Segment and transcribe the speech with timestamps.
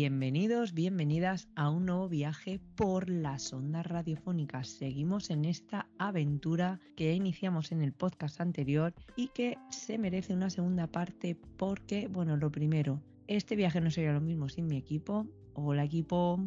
[0.00, 4.68] Bienvenidos, bienvenidas a un nuevo viaje por las ondas radiofónicas.
[4.68, 10.50] Seguimos en esta aventura que iniciamos en el podcast anterior y que se merece una
[10.50, 15.26] segunda parte porque, bueno, lo primero, este viaje no sería lo mismo sin mi equipo.
[15.54, 16.38] Hola equipo.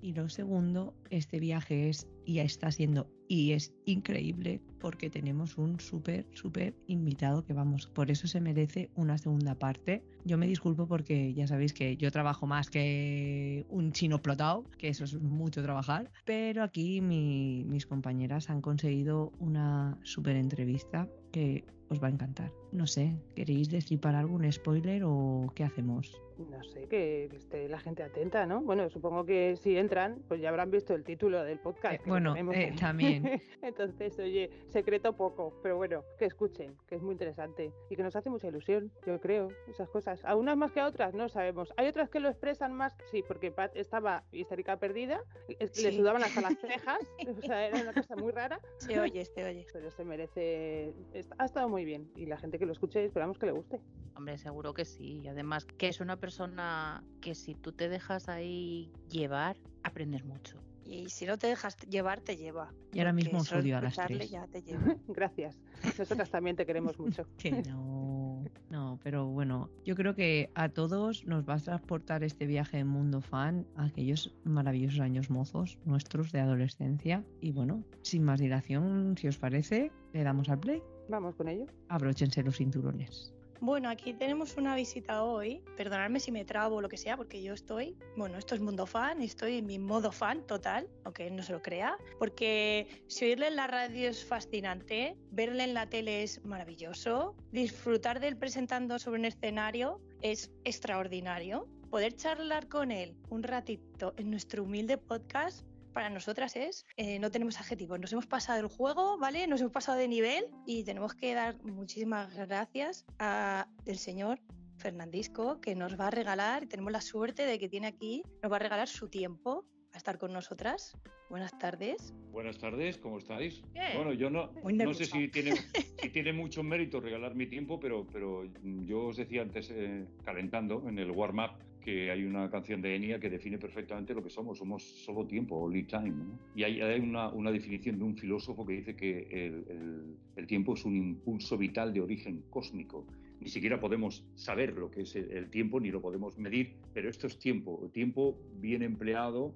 [0.00, 5.78] Y lo segundo, este viaje es y está siendo y es increíble porque tenemos un
[5.78, 10.02] súper, súper invitado que vamos, por eso se merece una segunda parte.
[10.24, 14.88] Yo me disculpo porque ya sabéis que yo trabajo más que un chino explotado, que
[14.88, 22.02] eso es mucho trabajar, pero aquí mis compañeras han conseguido una súper entrevista que os
[22.02, 22.52] va a encantar.
[22.72, 26.20] No sé, ¿queréis destripar algún spoiler o qué hacemos?
[26.48, 28.62] No sé, que esté la gente atenta, ¿no?
[28.62, 31.94] Bueno, supongo que si entran, pues ya habrán visto el título del podcast.
[31.96, 33.42] Eh, bueno, eh, también.
[33.62, 38.16] Entonces, oye, secreto poco, pero bueno, que escuchen, que es muy interesante y que nos
[38.16, 40.24] hace mucha ilusión, yo creo, esas cosas.
[40.24, 41.74] A unas más que a otras, no sabemos.
[41.76, 46.40] Hay otras que lo expresan más, sí, porque Pat estaba histérica perdida, le sudaban hasta
[46.40, 48.60] las cejas, o sea, era una cosa muy rara.
[48.78, 49.66] Se oye, se oye.
[49.72, 50.94] Pero se merece,
[51.38, 53.80] ha estado muy bien y la gente que lo escuche esperamos que le guste.
[54.14, 55.20] Hombre, seguro que sí.
[55.24, 60.62] Y además que es una persona que si tú te dejas ahí llevar, aprendes mucho.
[60.84, 62.72] Y si no te dejas llevar, te lleva.
[62.92, 64.30] Y ahora mismo os odio a las tres.
[64.30, 64.96] Ya te lleva.
[65.08, 65.56] Gracias.
[65.98, 67.26] Nosotras también te queremos mucho.
[67.38, 68.44] que no.
[68.70, 72.88] No, pero bueno, yo creo que a todos nos va a transportar este viaje en
[72.88, 77.24] mundo fan a aquellos maravillosos años mozos nuestros de adolescencia.
[77.40, 80.82] Y bueno, sin más dilación, si os parece, le damos al play.
[81.10, 81.66] Vamos con ello.
[81.88, 83.34] Abróchense los cinturones.
[83.60, 85.62] Bueno, aquí tenemos una visita hoy.
[85.76, 88.86] Perdonadme si me trabo o lo que sea, porque yo estoy, bueno, esto es mundo
[88.86, 93.48] fan, estoy en mi modo fan total, aunque no se lo crea, porque si oírle
[93.48, 98.98] en la radio es fascinante, verle en la tele es maravilloso, disfrutar de él presentando
[98.98, 101.68] sobre un escenario es extraordinario.
[101.90, 107.30] Poder charlar con él un ratito en nuestro humilde podcast para nosotras es, eh, no
[107.30, 109.46] tenemos adjetivos, nos hemos pasado el juego, ¿vale?
[109.46, 114.40] Nos hemos pasado de nivel y tenemos que dar muchísimas gracias al señor
[114.78, 118.56] Fernandisco que nos va a regalar, tenemos la suerte de que tiene aquí, nos va
[118.56, 120.96] a regalar su tiempo a estar con nosotras.
[121.28, 122.12] Buenas tardes.
[122.32, 123.62] Buenas tardes, ¿cómo estáis?
[123.94, 125.52] Bueno, yo no, no sé si tiene,
[126.02, 130.88] si tiene mucho mérito regalar mi tiempo, pero, pero yo os decía antes, eh, calentando
[130.88, 134.58] en el warm-up, que hay una canción de Enya que define perfectamente lo que somos.
[134.58, 136.14] Somos solo tiempo, only time.
[136.54, 140.46] Y hay, hay una, una, definición de un filósofo que dice que el, el, el,
[140.46, 143.06] tiempo es un impulso vital de origen cósmico.
[143.40, 147.08] Ni siquiera podemos saber lo que es el, el tiempo, ni lo podemos medir, pero
[147.08, 147.80] esto es tiempo.
[147.82, 149.54] El tiempo bien empleado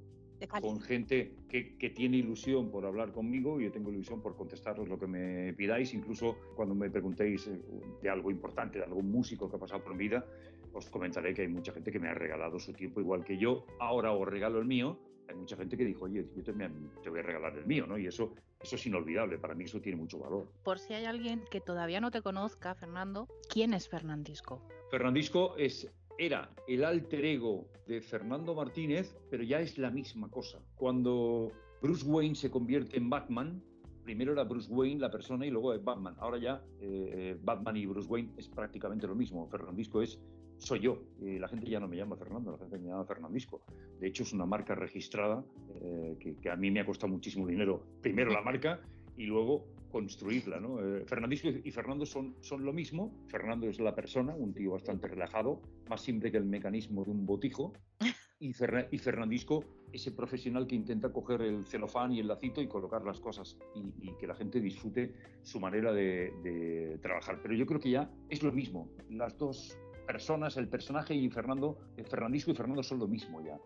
[0.60, 4.88] con gente que, que, tiene ilusión por hablar conmigo y yo tengo ilusión por contestaros
[4.88, 5.94] lo que me pidáis.
[5.94, 7.60] Incluso cuando me preguntéis eh,
[8.02, 10.26] de algo importante, de algún músico que ha pasado por mi vida,
[10.74, 13.64] os comentaré que hay mucha gente que me ha regalado su tiempo igual que yo.
[13.80, 14.98] Ahora os regalo el mío.
[15.28, 17.96] Hay mucha gente que dijo, oye, yo también te voy a regalar el mío, ¿no?
[17.96, 19.38] Y eso, eso es inolvidable.
[19.38, 20.46] Para mí eso tiene mucho valor.
[20.62, 24.60] Por si hay alguien que todavía no te conozca, Fernando, ¿quién es Fernandisco?
[24.90, 30.60] Fernandisco es era el alter ego de Fernando Martínez, pero ya es la misma cosa.
[30.76, 31.50] Cuando
[31.82, 33.62] Bruce Wayne se convierte en Batman,
[34.04, 36.14] primero era Bruce Wayne la persona y luego es Batman.
[36.18, 39.48] Ahora ya eh, Batman y Bruce Wayne es prácticamente lo mismo.
[39.48, 40.20] Fernandisco es
[40.58, 41.02] soy yo.
[41.20, 43.62] Y la gente ya no me llama Fernando, la gente me llama Fernandisco.
[44.00, 45.44] De hecho, es una marca registrada
[45.82, 47.84] eh, que, que, a mí me ha costado muchísimo dinero.
[48.00, 48.80] Primero la marca
[49.16, 50.58] y luego construirla.
[50.58, 50.80] ¿no?
[50.80, 53.14] Eh, Fernandisco y Fernando son, son lo mismo.
[53.28, 57.24] Fernando es la persona, un tío bastante relajado, más simple que el mecanismo de un
[57.24, 57.72] botijo.
[58.40, 62.66] Y, Fer y Fernandisco, ese profesional que intenta coger el celofán y el lacito y
[62.66, 67.38] colocar las cosas y, y que la gente disfrute su manera de, de, trabajar.
[67.40, 68.90] Pero yo creo que ya es lo mismo.
[69.08, 73.58] Las dos personas, el personaje y Fernando, eh, Fernandisco y Fernando son lo mismo ya.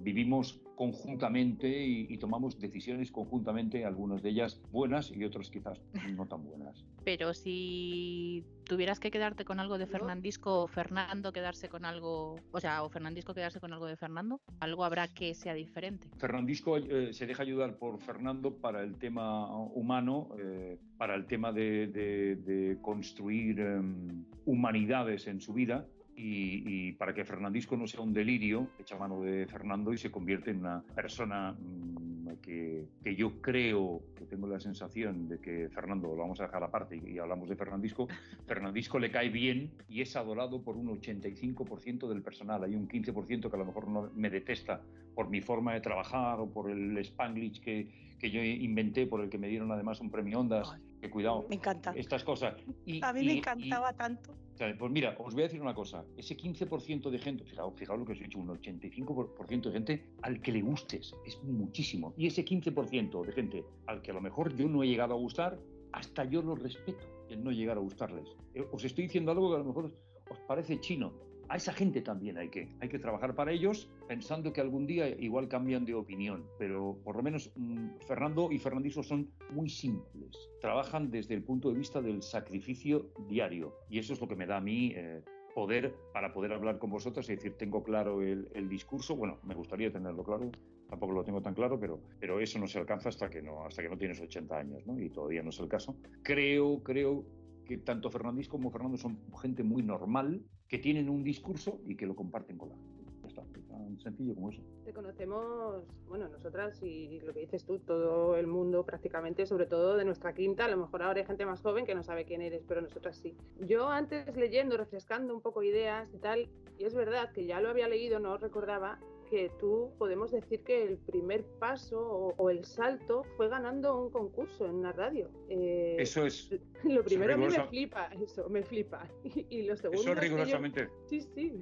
[0.00, 5.80] Vivimos conjuntamente y, y, tomamos decisiones conjuntamente, algunas de ellas buenas y otras quizás
[6.16, 6.84] no tan buenas.
[7.04, 12.60] Pero si tuvieras que quedarte con algo de Fernandisco o Fernando quedarse con algo, o
[12.60, 16.08] sea, o Fernandisco quedarse con algo de Fernando, algo habrá que sea diferente.
[16.16, 21.52] Fernandisco eh, se deja ayudar por Fernando para el tema humano, eh, para el tema
[21.52, 28.00] de, de, de construir um, humanidades en su vida y, para que Fernandisco no sea
[28.00, 33.16] un delirio, echa mano de Fernando y se convierte en una persona mm, que, que,
[33.16, 37.12] yo creo, que tengo la sensación de que Fernando, lo vamos a dejar aparte y,
[37.12, 38.06] y hablamos de Fernandisco,
[38.46, 42.64] Fernandisco le cae bien y es adorado por un 85% del personal.
[42.64, 44.80] Hay un 15% que a lo mejor no me detesta
[45.14, 49.30] por mi forma de trabajar o por el spanglish que, que yo inventé, por el
[49.30, 50.74] que me dieron además un premio Ondas.
[51.00, 51.44] Que cuidado.
[51.50, 51.92] Me encanta.
[51.94, 52.54] Estas cosas.
[52.86, 54.34] Y, a mí me encantaba tanto.
[54.56, 56.04] Pues mira, os voy a decir una cosa.
[56.16, 60.04] Ese 15% de gente, fijaos, fijaos lo que os he dicho, un 85% de gente
[60.22, 61.14] al que le gustes.
[61.26, 62.14] Es muchísimo.
[62.16, 65.16] Y ese 15% de gente al que a lo mejor yo no he llegado a
[65.16, 65.58] gustar,
[65.92, 68.28] hasta yo lo respeto, el no llegar a gustarles.
[68.54, 69.92] Eh, os estoy diciendo algo que a lo mejor
[70.30, 71.12] os parece chino,
[71.48, 75.08] a esa gente también hay que, hay que trabajar para ellos, pensando que algún día
[75.08, 80.36] igual cambian de opinión, pero por lo menos mm, Fernando y Fernandisco son muy simples,
[80.60, 84.46] trabajan desde el punto de vista del sacrificio diario y eso es lo que me
[84.46, 85.22] da a mí eh,
[85.54, 89.90] poder para poder hablar con vosotros y decir, tengo claro el, discurso, bueno, me gustaría
[89.90, 90.50] tenerlo claro,
[90.88, 93.82] tampoco lo tengo tan claro, pero, pero eso no se alcanza hasta que no, hasta
[93.82, 94.98] que no tienes 80 años, ¿no?
[94.98, 95.96] Y todavía no es el caso.
[96.22, 97.24] Creo, creo
[97.64, 102.06] que tanto Fernández como Fernando son gente muy normal, que tienen un discurso y que
[102.06, 103.28] lo comparten con la gente.
[103.28, 104.62] está, tan sencillo como eso.
[104.84, 109.96] Te conocemos, bueno, nosotras y lo que dices tú, todo el mundo prácticamente, sobre todo
[109.96, 112.42] de nuestra quinta, a lo mejor ahora hay gente más joven que no sabe quién
[112.42, 113.36] eres, pero nosotras sí.
[113.60, 117.70] Yo antes leyendo, refrescando un poco ideas y tal, y es verdad que ya lo
[117.70, 123.24] había leído, no recordaba, que tú podemos decir que el primer paso o, el salto
[123.36, 125.30] fue ganando un concurso en una radio.
[125.48, 126.50] Eh, eso es.
[126.84, 129.08] Lo primero a mí me flipa, eso, me flipa.
[129.50, 130.02] Y, lo segundo.
[130.02, 130.88] Eso es rigurosamente.
[131.06, 131.52] sí, sí,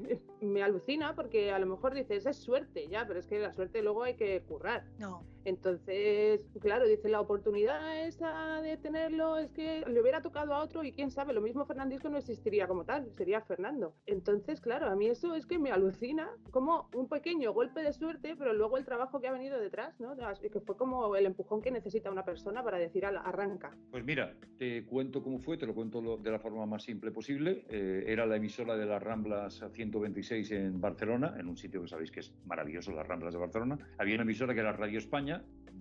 [0.40, 3.82] me alucina porque a lo mejor dices, es suerte, ya, pero es que la suerte
[3.82, 4.84] luego hay que currar.
[4.98, 5.24] No.
[5.44, 10.84] Entonces, claro, dice, la oportunidad esa de tenerlo es que le hubiera tocado a otro
[10.84, 13.94] y quién sabe, lo mismo Fernandisco no existiría como tal, sería Fernando.
[14.06, 18.36] Entonces, claro, a mí eso es que me alucina como un pequeño golpe de suerte,
[18.36, 20.14] pero luego el trabajo que ha venido detrás, ¿no?
[20.16, 23.76] Que fue como el empujón que necesita una persona para decir arranca.
[23.90, 27.64] Pues mira, te cuento cómo fue, te lo cuento de la forma más simple posible.
[27.68, 32.10] Eh, era la emisora de las Ramblas 126 en Barcelona, en un sitio que sabéis
[32.10, 33.78] que es maravilloso, las Ramblas de Barcelona.
[33.98, 35.31] Había una emisora que era Radio España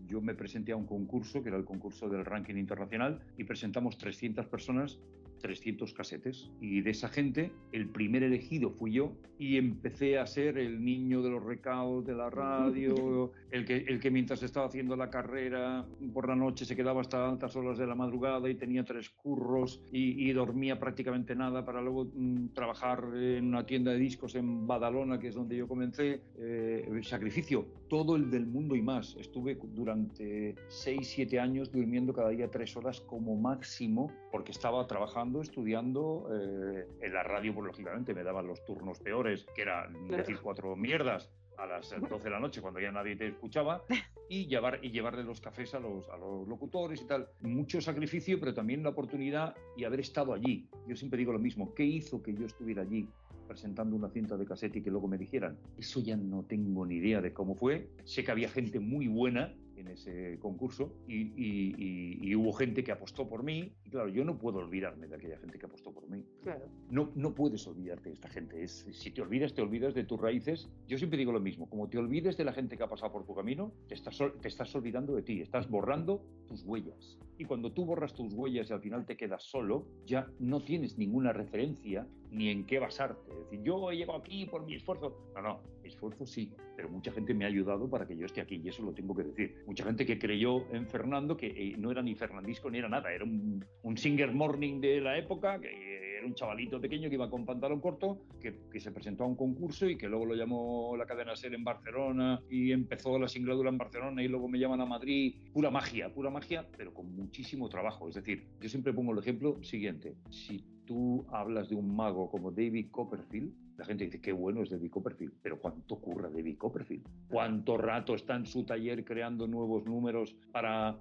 [0.06, 3.98] yo me presenté a un concurso, que era el concurso del ranking internacional, y presentamos
[3.98, 5.00] 300 personas
[5.41, 6.49] 300 casetes.
[6.59, 11.21] Y de esa gente, el primer elegido fui yo y empecé a ser el niño
[11.21, 15.85] de los recados de la radio, el que, el que mientras estaba haciendo la carrera
[16.13, 19.81] por la noche se quedaba hasta altas horas de la madrugada y tenía tres curros
[19.91, 25.19] y, dormía prácticamente nada para luego mm, trabajar en una tienda de discos en Badalona,
[25.19, 26.21] que es donde yo comencé.
[26.38, 29.15] Eh, sacrificio, todo el del mundo y más.
[29.19, 35.30] Estuve durante 6, 7 años durmiendo cada día tres horas como máximo porque estaba trabajando
[35.39, 40.39] estudiando eh, en la radio, pues lógicamente me daban los turnos peores, que era decir
[40.41, 43.83] cuatro mierdas a las 12 de la noche cuando ya nadie te escuchaba
[44.29, 47.29] y llevar y llevarle los cafés a los, a los locutores y tal.
[47.41, 50.67] Mucho sacrificio, pero también la oportunidad y haber estado allí.
[50.87, 53.07] Yo siempre digo lo mismo, ¿qué hizo que yo estuviera allí?
[53.51, 55.57] presentando una cinta de cassette y que luego me dijeran.
[55.77, 57.89] Eso ya no tengo ni idea de cómo fue.
[58.05, 63.44] Sé que había gente muy buena en ese concurso y, hubo gente que apostó por
[63.44, 63.73] mí.
[63.85, 66.25] Y claro, yo no puedo olvidarme de aquella gente que apostó por mí.
[66.41, 66.65] Claro.
[66.89, 68.63] No, no puedes olvidarte de esta gente.
[68.63, 70.69] Es, si te olvidas, te olvidas de tus raíces.
[70.88, 71.69] Yo siempre digo lo mismo.
[71.69, 74.48] Como te olvides de la gente que ha pasado por tu camino, te estás, te
[74.48, 75.41] estás olvidando de ti.
[75.41, 77.17] Estás borrando tus huellas.
[77.41, 81.00] Y cuando tú borras tus huellas y al final te quedas solo, ya no tienes
[81.00, 83.31] ninguna referencia ni en qué basarte.
[83.31, 85.31] Es decir, yo he llegado aquí por mi esfuerzo.
[85.33, 88.41] No, no, mi esfuerzo sí, pero mucha gente me ha ayudado para que yo esté
[88.41, 89.55] aquí y eso lo tengo que decir.
[89.65, 93.12] Mucha gente que creyó en Fernando, que eh, no era ni Fernandisco ni era nada,
[93.12, 97.45] era un, un singer morning de la época, que un chavalito pequeño que iba con
[97.45, 101.05] pantalón corto, que, que, se presentó a un concurso y que luego lo llamó la
[101.05, 104.85] cadena SER en Barcelona y empezó la singladura en Barcelona y luego me llaman a
[104.85, 105.35] Madrid.
[105.53, 108.09] Pura magia, pura magia, pero con muchísimo trabajo.
[108.09, 110.15] Es decir, yo siempre pongo el ejemplo siguiente.
[110.29, 114.69] Si tú hablas de un mago como David Copperfield, la gente dice, qué bueno es
[114.69, 117.03] David Copperfield, pero ¿cuánto curra David Copperfield?
[117.29, 120.99] ¿Cuánto rato está en su taller creando nuevos números para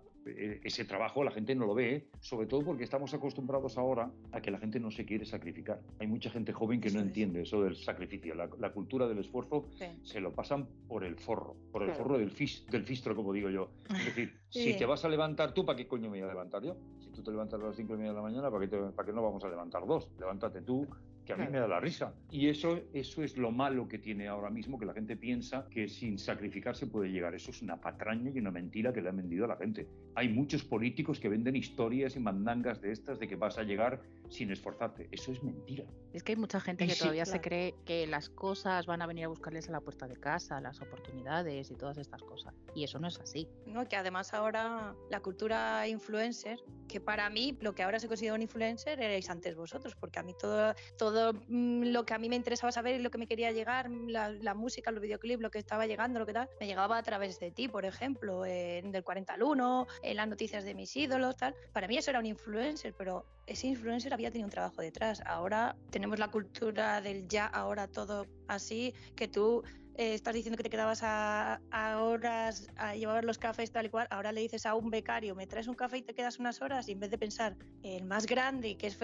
[0.65, 4.51] ese trabajo la gente no lo ve, sobre todo porque estamos acostumbrados ahora a que
[4.51, 5.81] la gente no se quiere sacrificar.
[5.99, 8.35] Hay mucha gente joven que no entiende eso del sacrificio.
[8.35, 9.67] La, cultura del esfuerzo
[10.03, 12.33] se lo pasan por el forro, por el forro del,
[12.71, 13.71] del fistro, como digo yo.
[13.91, 16.63] Es decir, si te vas a levantar tú, ¿para qué coño me voy a levantar
[16.63, 16.77] yo?
[17.01, 19.07] Si tú te levantas a las 5 y media de la mañana, ¿para qué, ¿para
[19.07, 20.09] qué no vamos a levantar dos?
[20.19, 20.87] Levántate tú,
[21.25, 21.53] que a mí Claro.
[21.53, 22.15] me da la risa.
[22.31, 25.89] Y eso, eso es lo malo que tiene ahora mismo, que la gente piensa que
[25.89, 27.35] sin sacrificarse puede llegar.
[27.35, 29.87] Eso es una patraña y una mentira que le han vendido a la gente.
[30.15, 34.01] Hay muchos políticos que venden historias y mandangas de estas de que vas a llegar
[34.29, 35.09] sin esforzarte.
[35.11, 35.85] Eso es mentira.
[36.13, 37.43] Es que hay mucha gente Y que sí, todavía se claro.
[37.49, 40.81] cree que las cosas van a venir a buscarles a la puerta de casa, las
[40.81, 42.55] oportunidades y todas estas cosas.
[42.75, 43.49] Y eso no es así.
[43.67, 43.87] ¿no?
[43.89, 46.59] Que además ahora la cultura influencer,
[46.89, 50.23] que para mí lo que ahora se considera un influencer erais antes vosotros, porque a
[50.23, 53.27] mí todo, todo mm, lo que a mí me interesaba saber y lo que me
[53.27, 56.67] quería llegar, mm, la, música, los videoclips, lo que estaba llegando, lo que tal, me
[56.67, 60.65] llegaba a través de ti, por ejemplo, en del 40 al 1, en las noticias
[60.65, 61.55] de mis ídolos, tal.
[61.73, 65.23] Para mí eso era un influencer, pero ese influencer había tenido un trabajo detrás.
[65.27, 69.63] Ahora tenemos la cultura del ya, ahora todo así, que tú
[70.01, 73.89] eh, estás diciendo que te quedabas a, a horas a llevar los cafés tal y
[73.91, 76.63] cual, ahora le dices a un becario, me traes un café y te quedas unas
[76.63, 78.97] horas y en vez de pensar el más grande, que es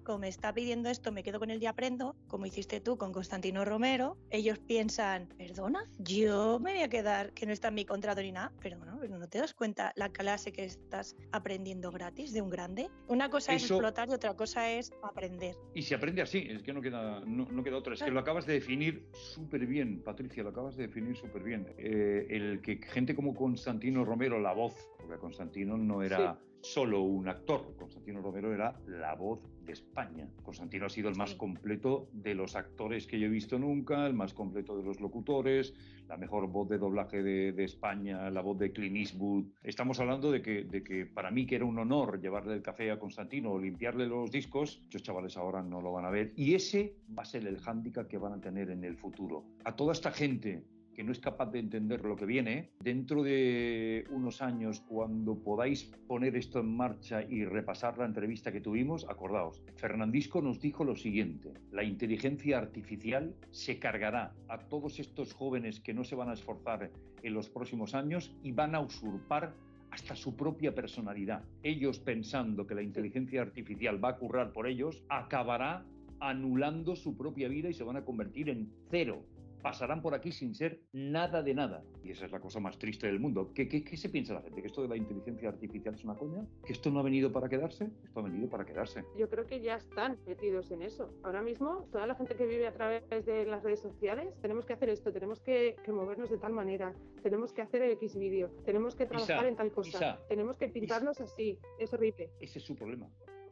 [0.00, 3.12] Fernandisco, me está pidiendo esto, me quedo con él y aprendo, como hiciste tú con
[3.12, 7.84] Constantino Romero, ellos piensan, perdona, yo me voy a quedar, que no está en mi
[7.84, 11.90] contrato ni nada, pero no, pero no te das cuenta la clase que estás aprendiendo
[11.90, 12.88] gratis de un grande.
[13.08, 15.56] Una cosa es explotar y otra cosa es aprender.
[15.74, 17.94] Y se aprende así, es que no queda, no, no queda otra.
[17.94, 21.66] Es que lo acabas de definir súper bien, Patricia, lo acabas de definir súper bien.
[21.78, 24.74] Eh, el que gente como Constantino Romero, la voz,
[25.10, 30.28] porque Constantino no era solo un actor, Constantino Romero era la voz de España.
[30.42, 31.36] Constantino ha sido el más Sí.
[31.36, 35.74] completo de los actores que yo he visto nunca, el más completo de los locutores,
[36.06, 39.46] la mejor voz de doblaje de, de España, la voz de Clint Eastwood.
[39.64, 42.90] Estamos hablando de que, de que para mí que era un honor llevarle el café
[42.92, 46.32] a Constantino o limpiarle los discos, muchos chavales ahora no lo van a ver.
[46.36, 49.44] Y ese va a ser el hándicap que van a tener en el futuro.
[49.64, 50.62] A toda esta gente
[50.94, 55.84] que no es capaz de entender lo que viene, dentro de unos años, cuando podáis
[56.06, 60.96] poner esto en marcha y repasar la entrevista que tuvimos, acordaos, Fernandisco nos dijo lo
[60.96, 66.34] siguiente, la inteligencia artificial se cargará a todos estos jóvenes que no se van a
[66.34, 66.90] esforzar
[67.22, 69.54] en los próximos años y van a usurpar
[69.90, 71.42] hasta su propia personalidad.
[71.62, 75.84] Ellos pensando que la inteligencia artificial va a currar por ellos, acabará
[76.20, 79.24] anulando su propia vida y se van a convertir en cero
[79.62, 81.82] pasarán por aquí sin ser nada de nada.
[82.02, 83.52] Y esa es la cosa más triste del mundo.
[83.54, 84.60] ¿Qué, qué, qué se piensa la gente?
[84.60, 86.46] ¿Que esto de la inteligencia artificial es una coña?
[86.64, 87.90] ¿Que esto no ha venido para quedarse?
[88.04, 89.04] Esto ha venido para quedarse.
[89.16, 91.12] Yo creo que ya están metidos en eso.
[91.22, 94.72] Ahora mismo, toda la gente que vive a través de las redes sociales, tenemos que
[94.72, 98.94] hacer esto, tenemos que, que movernos de tal manera, tenemos que hacer X vídeo, tenemos
[98.94, 101.58] que trabajar Isa, en tal cosa, Isa, tenemos que pintarnos así.
[101.78, 102.30] Es horrible.
[102.40, 103.08] Ese es su problema.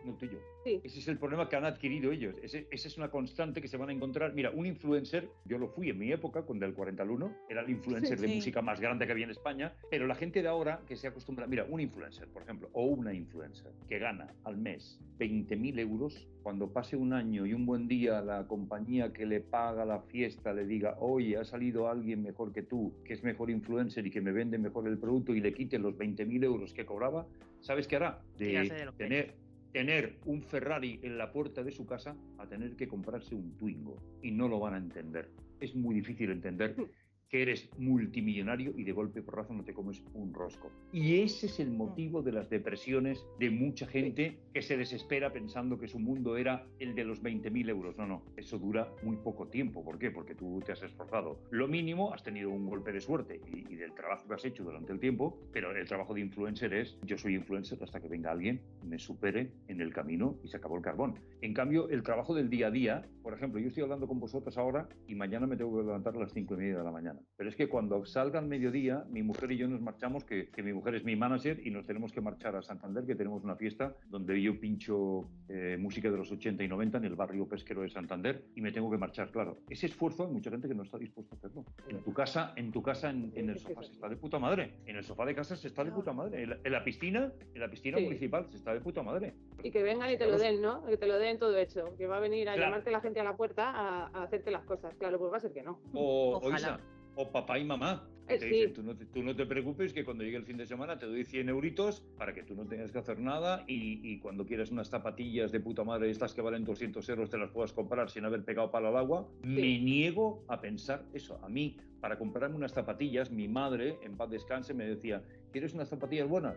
[0.08, 0.38] No tuyo.
[0.64, 0.80] Sí.
[0.82, 2.34] Ese es el problema que han adquirido ellos.
[2.42, 4.32] Ese, esa es una constante que se van a encontrar.
[4.32, 7.60] Mira, un influencer, yo lo fui en mi época, con del 40 al 1, era
[7.60, 8.34] el influencer Sí, de sí.
[8.36, 11.46] música más grande que había en España, pero la gente de ahora que se acostumbra,
[11.46, 16.72] mira, un influencer, por ejemplo, o una influencer que gana al mes 20.000 euros, cuando
[16.72, 20.64] pase un año y un buen día la compañía que le paga la fiesta le
[20.64, 24.32] diga, oye, ha salido alguien mejor que tú, que es mejor influencer y que me
[24.32, 27.26] vende mejor el producto y le quite los 20.000 euros que cobraba,
[27.60, 28.22] ¿sabes qué hará?
[28.38, 29.34] De los tener
[29.72, 34.02] tener un Ferrari en la puerta de su casa a tener que comprarse un Twingo.
[34.22, 35.30] Y no lo van a entender.
[35.60, 36.76] Es muy difícil entender
[37.28, 40.70] que eres multimillonario y de golpe porrazo no te comes un rosco.
[40.92, 45.78] Y ese es el motivo de las depresiones de mucha gente que se desespera pensando
[45.78, 47.96] que su mundo era el de los 20.000 euros.
[47.96, 49.84] No, no, eso dura muy poco tiempo.
[49.84, 50.10] ¿Por qué?
[50.10, 51.40] Porque tú te has esforzado.
[51.50, 54.64] Lo mínimo, has tenido un golpe de suerte y, y del trabajo que has hecho
[54.64, 58.30] durante el tiempo, pero el trabajo de influencer es, yo soy influencer hasta que venga
[58.30, 61.18] alguien, me supere en el camino y se acabó el carbón.
[61.40, 64.56] En cambio, el trabajo del día a día, por ejemplo, yo estoy hablando con vosotros
[64.58, 67.17] ahora y mañana me tengo que levantar a las cinco y media de la mañana.
[67.36, 70.62] Pero es que cuando salga al mediodía, mi mujer y yo nos marchamos, que, que
[70.62, 73.56] mi mujer es mi manager y nos tenemos que marchar a Santander, que tenemos una
[73.56, 77.82] fiesta donde yo pincho eh, música de los 80 y 90 en el barrio pesquero
[77.82, 79.58] de Santander y me tengo que marchar, claro.
[79.68, 81.64] Ese esfuerzo hay mucha gente que no está dispuesta a hacerlo.
[81.88, 84.74] En tu casa, en tu casa, en, en el sofá se está de puta madre.
[84.86, 86.42] En el sofá de casa se está de puta madre.
[86.42, 88.04] En la, en la piscina, en la piscina Sí.
[88.04, 89.34] municipal se está de puta madre.
[89.62, 90.84] Y que vengan y te lo den, ¿no?
[90.86, 91.94] Que te lo den todo hecho.
[91.96, 92.70] Que va a venir a Claro.
[92.70, 94.94] llamarte la gente a la puerta a, a hacerte las cosas.
[94.96, 95.80] Claro, pues va a ser que no.
[95.94, 96.56] O, Ojalá.
[96.58, 96.80] Isa,
[97.18, 98.08] o papá y mamá.
[98.28, 98.54] Eh, te sí.
[98.54, 100.98] dicen, tú, no te, tú no te preocupes que cuando llegue el fin de semana
[100.98, 104.44] te doy 100 euritos para que tú no tengas que hacer nada y, y cuando
[104.46, 108.10] quieras unas zapatillas de puta madre, estas que valen 200 euros, te las puedas comprar
[108.10, 109.28] sin haber pegado palo al agua.
[109.42, 111.40] Me niego a pensar eso.
[111.42, 115.88] A mí, para comprarme unas zapatillas, mi madre, en paz descanse, me decía, ¿quieres unas
[115.88, 116.56] zapatillas buenas?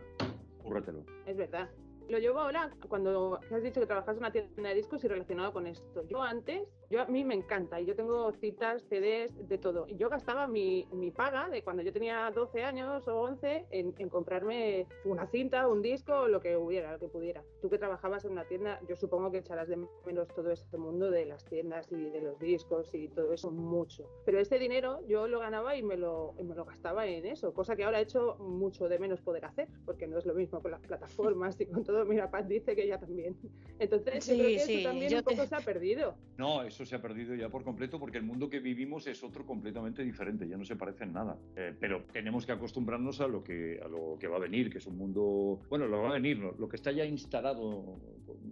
[0.61, 1.05] Cúrratelo.
[1.25, 1.69] Es verdad.
[2.09, 5.53] Lo llevo ahora, cuando has dicho que trabajas en una tienda de discos y relacionado
[5.53, 6.05] con esto.
[6.09, 9.87] Yo antes Yo a mí me encanta y yo tengo citas, CDs, de todo.
[9.87, 13.95] Y yo gastaba mi, mi paga de cuando yo tenía 12 años o 11 en,
[13.97, 17.41] en comprarme una cinta, un disco, lo que hubiera, lo que pudiera.
[17.61, 21.09] Tú que trabajabas en una tienda, yo supongo que echarás de menos todo ese mundo
[21.09, 24.09] de las tiendas y de los discos y todo eso mucho.
[24.25, 27.53] Pero este dinero yo lo ganaba y me lo, y me lo gastaba en eso,
[27.53, 30.61] cosa que ahora he hecho mucho de menos poder hacer, porque no es lo mismo
[30.61, 32.03] con las plataformas y con todo.
[32.05, 33.37] Mira, Pat dice que ella también.
[33.79, 36.15] Entonces, yo Sí, creo que sí, eso también yo un poco te- se ha perdido.
[36.37, 39.45] No, eso se ha perdido ya por completo porque el mundo que vivimos es otro
[39.45, 41.37] completamente diferente, ya no se parece en nada.
[41.55, 44.77] Eh, pero tenemos que acostumbrarnos a lo que a lo que va a venir, que
[44.79, 47.99] es un mundo, bueno, lo va a venir, lo que está ya instalado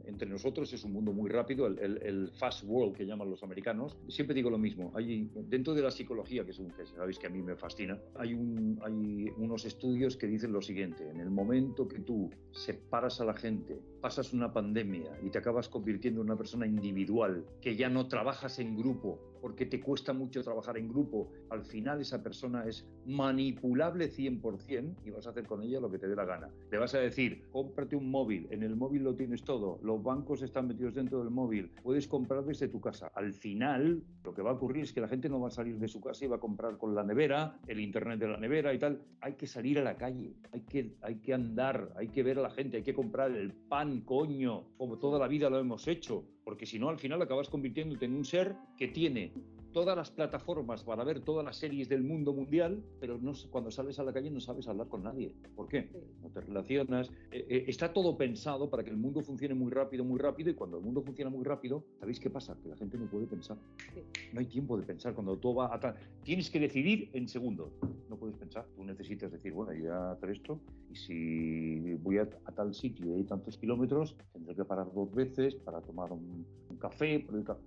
[0.05, 3.43] entre nosotros es un mundo muy rápido, el, el- el fast world que llaman los
[3.43, 3.98] americanos.
[4.07, 7.27] Siempre digo lo mismo, hay dentro de la psicología, que es un que sabéis que
[7.27, 11.29] a mí me fascina, hay un hay unos estudios que dicen lo siguiente, en el
[11.29, 16.27] momento que tú separas a la gente, pasas una pandemia y te acabas convirtiendo en
[16.27, 20.89] una persona individual, que ya no trabajas en grupo, porque te cuesta mucho trabajar en
[20.89, 25.89] grupo, al final esa persona es manipulable 100% y vas a hacer con ella lo
[25.89, 26.50] que te dé la gana.
[26.72, 30.41] Le vas a decir, cómprate un móvil, en el móvil lo tienes todo, los bancos
[30.41, 33.12] están metidos dentro del móvil, puedes comprar desde tu casa.
[33.15, 35.77] Al final, lo que va a ocurrir es que la gente no va a salir
[35.79, 38.74] de su casa y va a comprar con la nevera, el internet de la nevera
[38.74, 39.01] y tal.
[39.22, 42.41] Hay que salir a la calle, hay que, hay que andar, hay que ver a
[42.41, 46.25] la gente, hay que comprar el pan, coño, como toda la vida lo hemos hecho,
[46.50, 49.32] porque si no, al final acabas convirtiéndote en un ser que tiene
[49.74, 54.00] todas las plataformas para ver todas las series del mundo mundial, pero no, cuando sales
[54.00, 55.34] a la calle no sabes hablar con nadie.
[55.56, 55.90] ¿Por qué?
[56.22, 57.10] No te relacionas.
[57.32, 60.54] Eh, eh, está todo pensado para que el mundo funcione muy rápido, muy rápido, y
[60.54, 62.58] cuando el mundo funciona muy rápido, ¿sabéis qué pasa?
[62.62, 63.58] Que la gente no puede pensar.
[63.94, 64.02] Sí.
[64.34, 65.14] No hay tiempo de pensar.
[65.14, 65.96] Cuando todo va a.
[66.24, 67.72] Tienes que decidir en segundos.
[68.10, 68.66] No puedes pensar.
[68.76, 70.60] Tú necesitas decir, bueno, yo voy a hacer esto,
[70.92, 75.12] y si voy a, a tal sitio y hay tantos kilómetros, tendré que parar dos
[75.14, 77.20] veces para tomar un, un café.
[77.20, 77.58] por el ca-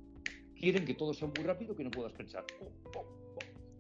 [0.63, 2.45] quieren que todo sea muy rápido que no puedas pensar.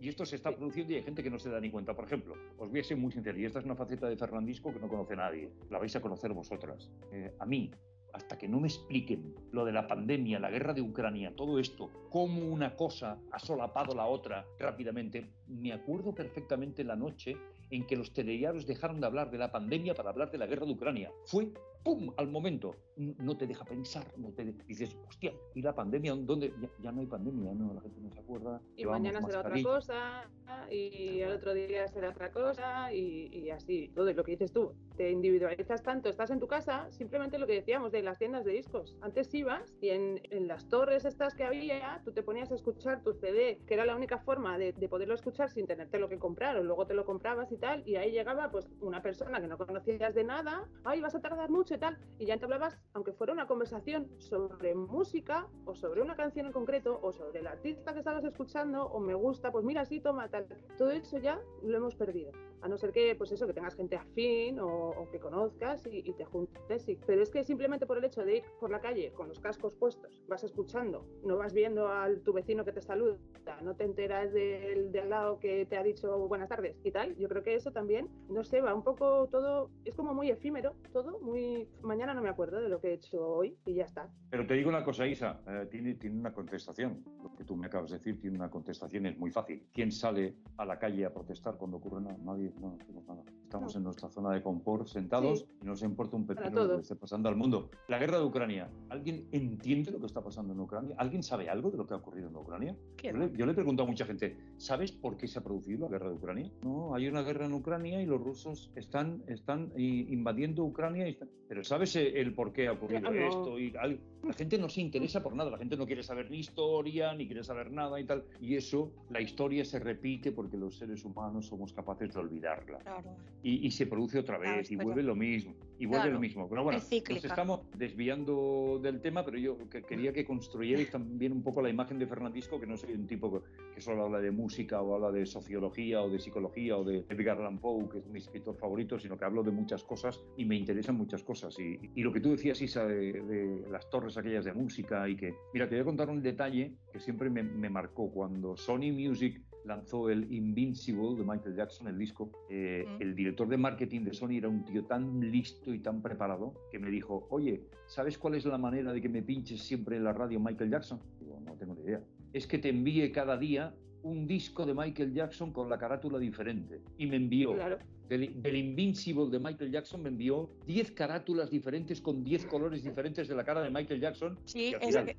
[0.00, 1.94] Y esto se está produciendo y hay gente que no se da ni cuenta.
[1.94, 4.72] Por ejemplo, os voy a ser muy sincero, y esta es una faceta de Fernandisco
[4.72, 5.48] que no conoce nadie.
[5.70, 6.90] La vais a conocer vosotras.
[7.12, 7.70] Eh, a mí,
[8.12, 11.88] hasta que no me expliquen lo de la pandemia, la guerra de Ucrania, todo esto,
[12.10, 17.36] cómo una cosa ha solapado la otra rápidamente, me acuerdo perfectamente la noche
[17.70, 20.66] en que los telediarios dejaron de hablar de la pandemia para hablar de la guerra
[20.66, 21.12] de Ucrania.
[21.26, 22.12] Fue ¡pum!
[22.16, 22.76] al momento.
[22.96, 26.14] No te deja pensar, no te de- dices, hostia, ¿y la pandemia?
[26.14, 26.52] ¿Dónde?
[26.60, 28.60] Ya, ya no hay pandemia, no, la gente no se acuerda.
[28.76, 30.30] Y mañana será otra cosa,
[30.70, 34.12] y el otro día será otra cosa, y, y así, todo.
[34.12, 37.92] Lo que dices tú, te individualizas tanto, estás en tu casa, simplemente lo que decíamos
[37.92, 38.95] de las tiendas de discos.
[39.00, 43.02] Antes ibas y en, en las torres estas que había, tú te ponías a escuchar
[43.02, 46.18] tu CD, que era la única forma de, de poderlo escuchar sin tenerte lo que
[46.18, 49.47] comprar, o luego te lo comprabas y tal, y ahí llegaba pues una persona que
[49.49, 53.13] no conocías de nada, ay, vas a tardar mucho y tal, y ya entablabas, aunque
[53.13, 57.93] fuera una conversación sobre música, o sobre una canción en concreto, o sobre el artista
[57.93, 60.47] que estabas escuchando, o me gusta, pues mira, sí, toma, tal.
[60.76, 62.32] Todo eso ya lo hemos perdido.
[62.62, 66.12] A no ser que, pues eso, que tengas gente afín o, que conozcas y, y
[66.12, 66.82] te juntes.
[66.82, 66.98] sí.
[67.06, 69.75] Pero es que simplemente por el hecho de ir por la calle con los cascos
[69.75, 73.18] puestos, vas escuchando, no vas viendo a tu vecino que te saluda,
[73.62, 77.16] no te enteras del de al lado que te ha dicho buenas tardes y tal.
[77.16, 80.75] Yo creo que eso también, no sé, va un poco todo, es como muy efímero,
[80.92, 81.68] todo muy...
[81.82, 84.08] Mañana no me acuerdo de lo que he hecho hoy y ya está.
[84.30, 87.02] Pero te digo una cosa, Isa, eh, tiene, tiene una contestación.
[87.22, 89.66] Lo que tú me acabas de decir tiene una contestación, es muy fácil.
[89.72, 92.16] ¿Quién sale a la calle a protestar cuando ocurre nada?
[92.22, 93.23] Nadie, no hacemos nada.
[93.43, 93.78] Estamos No.
[93.78, 95.47] en nuestra zona de confort, sentados, Sí.
[95.62, 97.71] y nos importa un pepino lo que esté pasando al mundo.
[97.88, 100.95] La guerra de Ucrania, ¿alguien entiende lo que está pasando en Ucrania?
[100.99, 102.75] ¿Alguien sabe algo de lo que ha ocurrido en Ucrania?
[102.97, 105.80] ¿Qué Yo le, yo le pregunto a mucha gente, ¿sabes por qué se ha producido
[105.86, 106.50] la guerra de Ucrania?
[106.62, 111.06] No, hay una guerra en Ucrania y los rusos están, están invadiendo Ucrania.
[111.06, 113.12] y están- Pero ¿sabes el, por qué ha ocurrido no.
[113.12, 113.58] esto?
[113.58, 113.75] Y
[114.23, 117.26] la gente no se interesa por nada, la gente no quiere saber ni historia, ni
[117.26, 118.25] quiere saber nada y tal.
[118.41, 122.78] Y eso, la historia se repite porque los seres humanos somos capaces de olvidarla.
[122.78, 123.17] Claro.
[123.43, 126.21] Y, y se produce otra Claro, vez y vuelve lo mismo y vuelve Claro, lo
[126.21, 126.49] mismo.
[126.49, 131.32] Pero bueno, es nos estamos desviando del tema, pero yo que- quería que construyerais también
[131.32, 133.40] un poco la imagen de Fernandisco, que no soy un tipo que,
[133.75, 137.38] que solo habla de música o habla de sociología o de psicología o de Edgar
[137.38, 140.54] Allan Poe, que es mi escritor favorito, sino que hablo de muchas cosas y me
[140.56, 141.58] interesan muchas cosas.
[141.58, 145.16] Y, y lo que tú decías, Isa, de, de las torres aquellas de música y
[145.16, 148.92] que, mira, te voy a contar un detalle que siempre me, me marcó cuando Sony
[148.92, 153.02] Music lanzó el Invincible de Michael Jackson, el disco, eh, Mm.
[153.02, 156.78] el director de marketing de Sony era un tío tan listo y tan preparado que
[156.78, 160.12] me dijo, oye, ¿sabes cuál es la manera de que me pinches siempre en la
[160.12, 161.00] radio Michael Jackson?
[161.20, 162.00] Digo, no tengo ni idea.
[162.32, 166.80] Es que te envíe cada día un disco de Michael Jackson con la carátula diferente
[166.98, 167.78] y me envió Claro.
[168.08, 173.28] del, del Invincible de Michael Jackson me envió 10 carátulas diferentes con 10 colores diferentes
[173.28, 175.16] de la cara de Michael Jackson Sí, es final, que-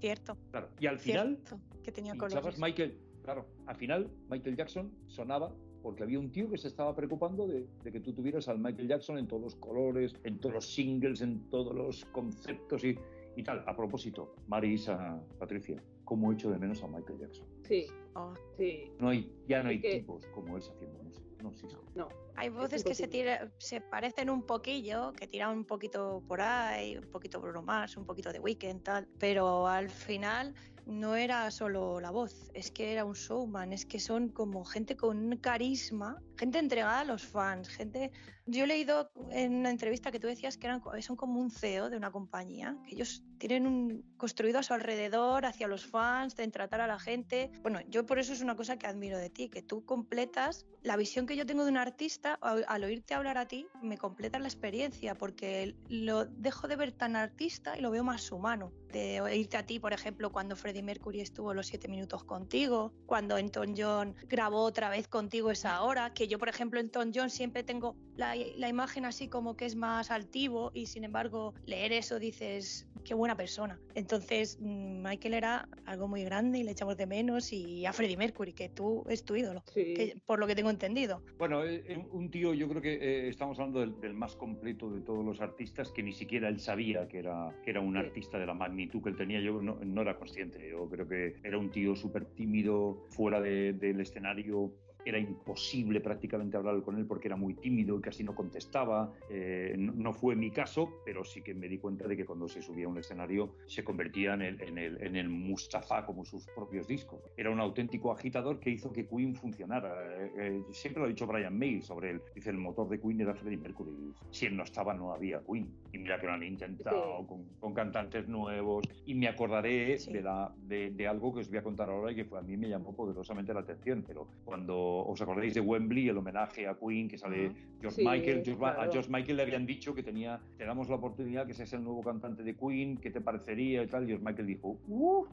[0.00, 0.36] cierto.
[0.50, 1.38] claro, y al final
[1.84, 2.58] que tenía colores.
[2.58, 7.46] Michael, claro, al final Michael Jackson sonaba porque había un tío que se estaba preocupando
[7.48, 10.72] de, de que tú tuvieras al Michael Jackson en todos los colores, en todos los
[10.72, 12.96] singles, en todos los conceptos y,
[13.36, 13.64] y tal.
[13.66, 17.46] A propósito, Marisa, Patricia, ¿cómo echo de menos a Michael Jackson?
[17.66, 18.92] Sí, Oh, sí.
[19.00, 21.26] No hay, ya no hay que- tipos como él haciendo música.
[21.42, 21.76] No existe.
[21.94, 22.08] No.
[22.36, 26.96] Hay voces que se, tira- se parecen un poquillo, que tiran un poquito por ahí,
[26.98, 30.54] un poquito Bruno Mars, un poquito de Weekend, tal, pero al final
[30.86, 34.96] no era solo la voz, es que era un showman, es que son como gente
[34.96, 38.10] con un carisma, gente entregada a los fans, gente...
[38.46, 41.90] Yo he leído en una entrevista que tú decías que eran, son como un CEO
[41.90, 46.48] de una compañía, que ellos tienen un construido a su alrededor, hacia los fans, de
[46.48, 47.50] tratar a la gente.
[47.62, 50.96] Bueno, yo por eso es una cosa que admiro de ti, que tú completas la
[50.96, 54.38] visión que yo tengo de un artista, al, al oírte hablar a ti, me completa
[54.38, 58.72] la experiencia, porque lo dejo de ver tan artista y lo veo más humano.
[58.92, 63.36] De oírte a ti, por ejemplo, cuando Freddie Mercury estuvo los siete minutos contigo, cuando
[63.36, 67.62] Elton John grabó otra vez contigo esa hora, que yo, por ejemplo, Elton John siempre
[67.62, 72.18] tengo la, la imagen así como que es más altivo y sin embargo leer eso
[72.18, 73.78] dices, qué buena persona.
[73.94, 78.16] Entonces, mm, Michael era algo muy grande y le echamos de menos y a Freddie
[78.16, 79.94] Mercury, que tú es tu ídolo Sí.
[79.94, 81.22] que- por lo que tengo entendido.
[81.38, 84.90] Bueno, eh, eh, un tío, yo creo que eh, estamos hablando del, del más completo
[84.90, 87.98] de todos los artistas, que ni siquiera él sabía que era, que era un Sí.
[87.98, 89.40] artista de la magnitud que él tenía.
[89.40, 90.68] Yo no, no era consciente.
[90.70, 94.72] Yo creo que era un tío súper tímido, fuera de- del escenario.
[95.04, 99.12] Era imposible prácticamente hablar con él porque era muy tímido y casi no contestaba.
[99.30, 102.48] Eh, no, no fue mi caso, pero sí que me di cuenta de que cuando
[102.48, 106.24] se subía a un escenario se convertía en el, en el, en el Mustafa como
[106.24, 107.20] sus propios discos.
[107.36, 109.92] Era un auténtico agitador que hizo que Queen funcionara.
[110.24, 112.22] Eh, eh, siempre lo ha dicho Brian May sobre él.
[112.34, 113.92] Dice, el motor de Queen era Freddie Mercury.
[114.30, 115.68] Si él no estaba, no había Queen.
[115.92, 117.26] Y mira que lo han intentado Sí.
[117.26, 118.84] con, con cantantes nuevos.
[119.06, 120.12] Y me acordaré Sí.
[120.12, 122.42] de, la, de, de algo que os voy a contar ahora y que fue, a
[122.42, 124.04] mí me llamó poderosamente la atención.
[124.06, 127.52] Pero cuando os acordáis de Wembley, el homenaje a Queen que sale.
[127.80, 128.92] George Sí, Michael, George Ma- a claro.
[128.92, 132.00] George Michael le habían dicho que tenía, te damos la oportunidad que seas el nuevo
[132.02, 134.06] cantante de Queen, ¿qué te parecería y tal?
[134.06, 135.24] George Michael dijo, "Uh,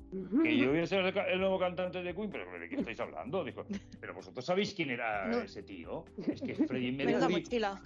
[0.44, 3.44] que yo voy a ser el, nuevo cantante de Queen, pero ¿de qué estáis hablando?
[3.44, 3.66] Dijo,
[4.00, 5.40] pero vosotros sabéis quién era No.
[5.40, 6.06] ese tío.
[6.28, 6.92] Es que Freddie
[7.32, 7.44] Mercury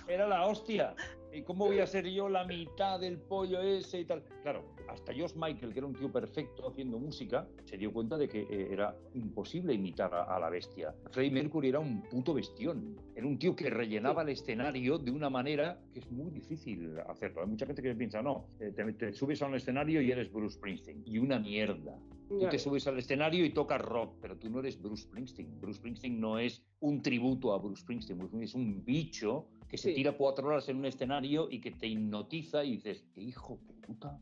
[0.08, 0.96] era la hostia.
[1.36, 4.24] ¿Y cómo voy a ser yo la mitad del pollo ese y tal?
[4.44, 8.30] Claro, hasta George Michael, que era un tío perfecto haciendo música, se dio cuenta de
[8.30, 10.94] que eh, era imposible imitar a, a la bestia.
[11.10, 12.96] Freddie Mercury era un puto bestión.
[13.16, 17.42] Era un tío que rellenaba el escenario de una manera que es muy difícil hacerlo.
[17.42, 20.32] Hay mucha gente que piensa, no, eh, te, te subes a un escenario y eres
[20.32, 21.02] Bruce Springsteen.
[21.04, 21.98] Y una mierda.
[22.30, 25.60] Tú te subes al escenario y tocas rock, pero tú no eres Bruce Springsteen.
[25.60, 29.80] Bruce Springsteen no es un tributo a Bruce Springsteen, Bruce Springsteen es un bicho que
[29.80, 29.96] se Sí.
[29.96, 33.74] tira cuatro horas en un escenario y que te hipnotiza y dices, ¿qué hijo de
[33.74, 34.22] puta?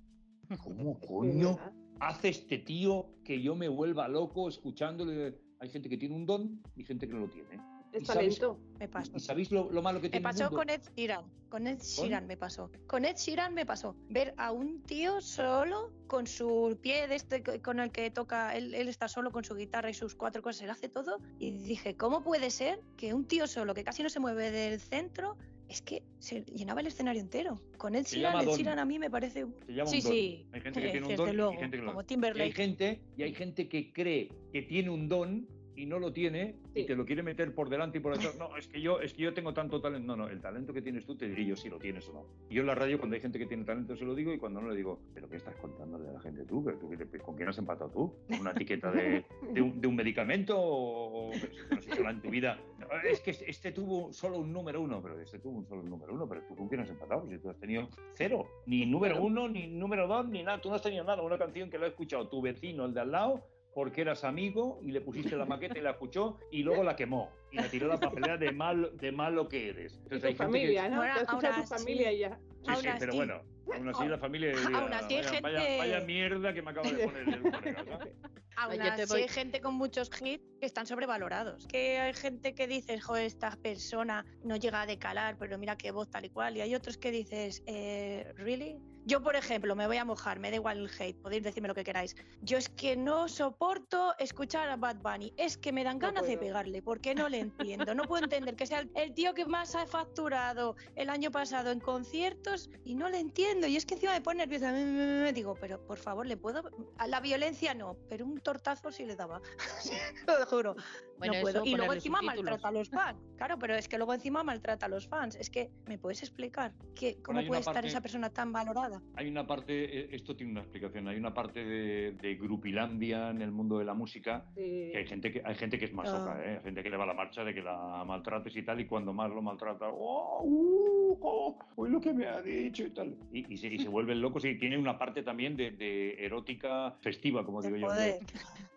[0.63, 1.57] ¿Cómo coño
[1.99, 5.37] hace este tío que yo me vuelva loco escuchándole?
[5.59, 7.59] Hay gente que tiene un don y gente que no lo tiene.
[7.91, 8.60] Es ¿Y sabes- talento.
[8.80, 9.12] Me pasó.
[9.15, 10.58] ¿Y sabéis lo, lo malo que Me tiene el pasó mundo?
[10.58, 11.25] con Ed Sheeran.
[11.49, 12.71] Con Ed Sheeran me pasó.
[12.88, 13.95] Con Ed Sheeran me pasó.
[14.10, 18.56] Ver a un tío solo con su pie de este co- con el que toca,
[18.56, 21.17] él, él está solo con su guitarra y sus cuatro cosas, él hace todo.
[21.39, 24.80] Y dije, ¿cómo puede ser que un tío solo que casi no se mueve del
[24.80, 25.36] centro
[25.67, 27.62] es que se llenaba el escenario entero?
[27.77, 28.56] Con Ed Sheeran, Ed.
[28.56, 29.45] Sheeran a mí me parece.
[29.67, 30.12] Se llama Sí, un don.
[30.13, 30.45] sí.
[30.54, 32.54] Hay gente que eh, tiene un don luego, y gente que como Y hay Timberlake.
[32.54, 36.81] gente, y hay gente que cree que tiene un don y no lo tiene y
[36.81, 36.86] Sí.
[36.88, 38.38] te lo quiere meter por delante y por detrás.
[38.38, 40.05] No, es que yo, es que yo tengo tanto talento.
[40.07, 42.25] No, no, el talento que tienes tú te diré yo si lo tienes o no.
[42.49, 44.38] Y yo en la radio cuando hay gente que tiene talento se lo digo y
[44.38, 46.63] cuando no le digo, pero ¿qué estás contándole a la gente tú?
[46.63, 48.13] ¿Pero tú qué te- ¿Con quién has empatado tú?
[48.29, 52.29] ¿Con una etiqueta de, de un, de un medicamento o o- no nada en tu
[52.29, 52.60] vida?
[52.79, 56.13] No, es que este tuvo solo un número uno, pero este tuvo un solo número
[56.13, 57.27] uno, pero tú con quién has empatado?
[57.29, 60.60] Si tú has tenido cero, ni número uno, ni número dos, ni nada.
[60.62, 61.21] Tú no has tenido nada.
[61.21, 63.41] Una canción que lo ha escuchado tu vecino, el de al lado,
[63.73, 67.31] porque eras amigo y le pusiste la maqueta y la escuchó y luego la quemó
[67.51, 69.93] y la tiró a la papelera de mal de malo que eres.
[70.03, 71.01] Entonces gente que- familia, ¿no?
[71.01, 72.17] Ahora tu familia sí.
[72.19, 72.39] ya.
[72.63, 73.41] Sí, sí, pero bueno,
[73.73, 76.71] aún así la familia diría, Aún así hay vaya, vaya- gente- vaya mierda que me
[76.71, 78.13] acaba de poner el colega, ¿sabes?
[78.57, 81.65] Aún así voy- hay gente con muchos hits que están sobrevalorados.
[81.67, 85.89] Que hay gente que dices, joder, esta persona no llega a decalar, pero mira qué
[85.91, 86.57] voz tal y cual.
[86.57, 88.77] Y hay otros que dices, eh, ¿really?
[89.05, 91.75] Yo, por ejemplo, me voy a mojar, me da igual el hate, podéis decirme lo
[91.75, 92.15] que queráis.
[92.41, 96.27] Yo es que no soporto escuchar a Bad Bunny, es que me dan No ganas
[96.27, 97.39] de pegarle, porque no le
[97.87, 97.95] entiendo.
[97.95, 101.79] No puedo entender que sea el, tío que más ha facturado el año pasado en
[101.79, 103.67] conciertos y no le entiendo.
[103.67, 104.71] Y es que encima me pone nerviosa.
[104.71, 106.63] Me digo, pero por favor, ¿le puedo?
[106.97, 109.41] A la violencia no, pero un tortazo sí le daba.
[110.27, 110.75] lo juro.
[111.21, 111.65] Bueno, no puedo.
[111.65, 112.45] Y luego encima subtítulos.
[112.45, 113.19] maltrata a los fans.
[113.38, 115.36] Claro, pero es que luego encima maltrata a los fans.
[115.36, 119.01] Es que, ¿me puedes explicar que, cómo puede estar parte- esa persona tan valorada?
[119.15, 123.41] Hay una parte, eh, esto tiene una explicación, hay una parte de, de grupilandia en
[123.41, 124.89] el mundo de la música Sí.
[124.91, 126.17] que hay gente que hay gente que es más Ah.
[126.17, 126.57] soca, ¿eh?
[126.57, 128.86] hay gente que le va a la marcha de que la maltrates y tal, y
[128.86, 130.41] cuando más lo maltrata, ¡oh!
[130.43, 133.15] uh, oh, hoy lo que me ha dicho y tal.
[133.31, 136.95] Y, y se, y se vuelven locos y tiene una parte también de, de erótica
[137.01, 137.88] festiva, como De digo yo.
[137.88, 138.19] poder.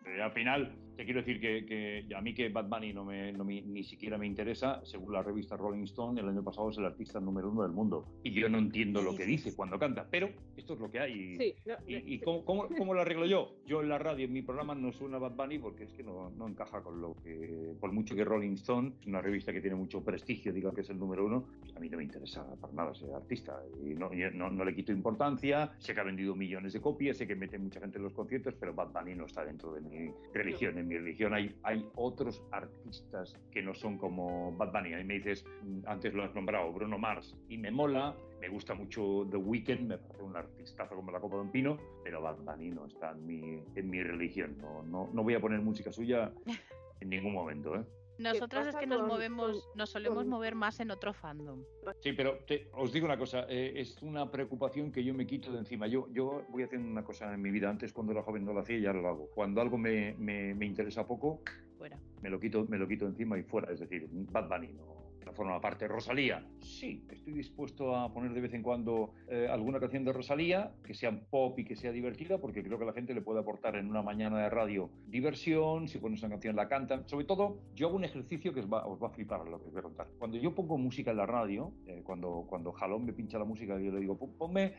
[0.07, 3.33] Eh, al final, te quiero decir que, que a mí que Bad Bunny no me,
[3.33, 6.79] no me- ni siquiera me interesa, según la revista Rolling Stone, el año pasado es
[6.79, 8.07] el artista número uno del mundo.
[8.23, 11.01] Y yo no entiendo ¿Qué lo que dice cuando canta, pero esto es lo que
[11.01, 11.13] hay.
[11.13, 13.57] y- Sí, no, ¿Y, y cómo, cómo- cómo lo arreglo yo?
[13.67, 16.31] Yo en la radio, en mi programa, no suena Bad Bunny porque es que no,
[16.31, 17.75] no encaja con lo que.
[17.81, 20.99] Por mucho que Rolling Stone, una revista que tiene mucho prestigio, diga que es el
[20.99, 23.61] número uno, a mí no me interesa para nada ese artista.
[23.85, 25.73] Y no, no, no le quito importancia.
[25.79, 28.55] Sé que ha vendido millones de copias, sé que mete mucha gente en los conciertos,
[28.59, 30.84] pero Bad Bunny no está dentro de mi religión.
[30.85, 34.93] En mi religión hay, hay otros artistas que no son como Bad Bunny.
[34.93, 38.15] Ahí me dices, mm, antes lo has nombrado, Bruno Mars, y me mola.
[38.39, 41.79] Me gusta mucho The Weeknd, me parece un artistazo como la copa de un pino,
[42.03, 44.59] pero Bad Bunny no está en mi, en mi religión.
[44.61, 46.31] No, no, no voy a poner música suya
[47.01, 47.77] en ningún momento.
[47.77, 47.85] ¿eh?
[48.19, 51.63] Nosotros es que nos movemos, con- nos solemos con- mover más en otro fandom.
[52.01, 55.51] Sí, pero te- os digo una cosa, eh, es una preocupación que yo me quito
[55.53, 55.87] de encima.
[55.87, 58.61] Yo, yo voy haciendo una cosa en mi vida, antes cuando era joven no lo
[58.61, 59.31] hacía y ahora lo hago.
[59.35, 61.43] Cuando algo me, me- me interesa poco,
[61.79, 61.99] Fuera.
[62.23, 63.73] me lo quito, me lo quito encima y fuera.
[63.73, 64.94] Es decir, Bad Bunny no,
[65.25, 65.89] no forma parte.
[65.89, 70.73] Rosalía, sí, estoy dispuesto a poner de vez en cuando eh, alguna canción de Rosalía
[70.85, 73.77] que sea pop y que sea divertida, porque creo que la gente le puede aportar
[73.77, 75.89] en una mañana de radio diversión.
[75.89, 77.09] Si pones una canción la cantan.
[77.09, 79.67] Sobre todo, yo hago un ejercicio que os va, os va a flipar lo que
[79.69, 80.07] os voy a contar.
[80.19, 83.79] Cuando yo pongo música en la radio, eh, cuando, cuando Jalón me pincha la música,
[83.81, 84.75] yo le digo, "Pon- ponme,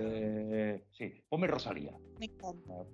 [0.00, 1.92] eh, sí, ponme Rosalía.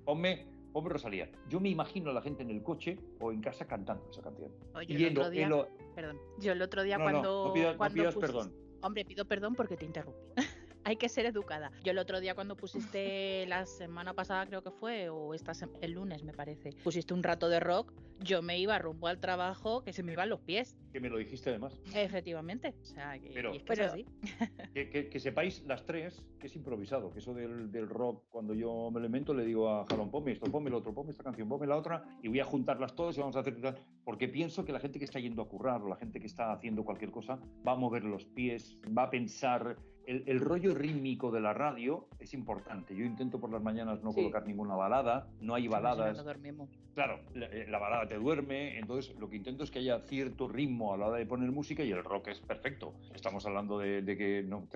[0.04, 1.31] Ponme, ponme Rosalía.
[1.48, 4.52] Yo me imagino a la gente en el coche o en casa cantando esa canción.
[4.74, 7.94] Oye, Y el otro día, lo- perdón, yo el otro día no, cuando, no cuando
[7.94, 8.54] pidas pusiste- perdón.
[8.83, 10.20] Hombre, pido perdón porque te interrumpí.
[10.88, 11.70] Hay que ser educada.
[11.85, 15.92] Yo el otro día cuando pusiste la semana pasada creo que fue o esta el
[15.92, 19.92] lunes me parece, pusiste un rato de rock, yo me iba rumbo al trabajo que
[19.92, 20.79] se me iban los pies.
[20.90, 21.79] Que me lo dijiste además.
[21.94, 24.07] Efectivamente, o sea, que, Pero- es que es Pero- así.
[24.72, 28.55] Que, que- que sepáis las tres que es improvisado, que eso del, del rock, cuando
[28.55, 31.22] yo me lo invento, le digo a Jalón, ponme esto, ponme lo otro, ponme esta
[31.22, 34.27] canción, ponme la otra, y voy a juntarlas todas y vamos a hacer tal, porque
[34.29, 36.83] pienso que la gente que está yendo a currar o la gente que está haciendo
[36.83, 39.77] cualquier cosa va a mover los pies, va a pensar.
[40.09, 42.97] El, el rollo rítmico de la radio es importante.
[42.97, 44.21] Yo intento por las mañanas no Sí.
[44.23, 46.25] colocar ninguna balada, no hay si no, baladas.
[46.25, 46.71] dormimos.
[46.94, 50.49] Claro, la, eh, la balada te duerme, entonces lo que intento es que haya cierto
[50.49, 52.94] ritmo a la hora de poner música y el rock es perfecto.
[53.14, 54.66] Estamos hablando de, de que no,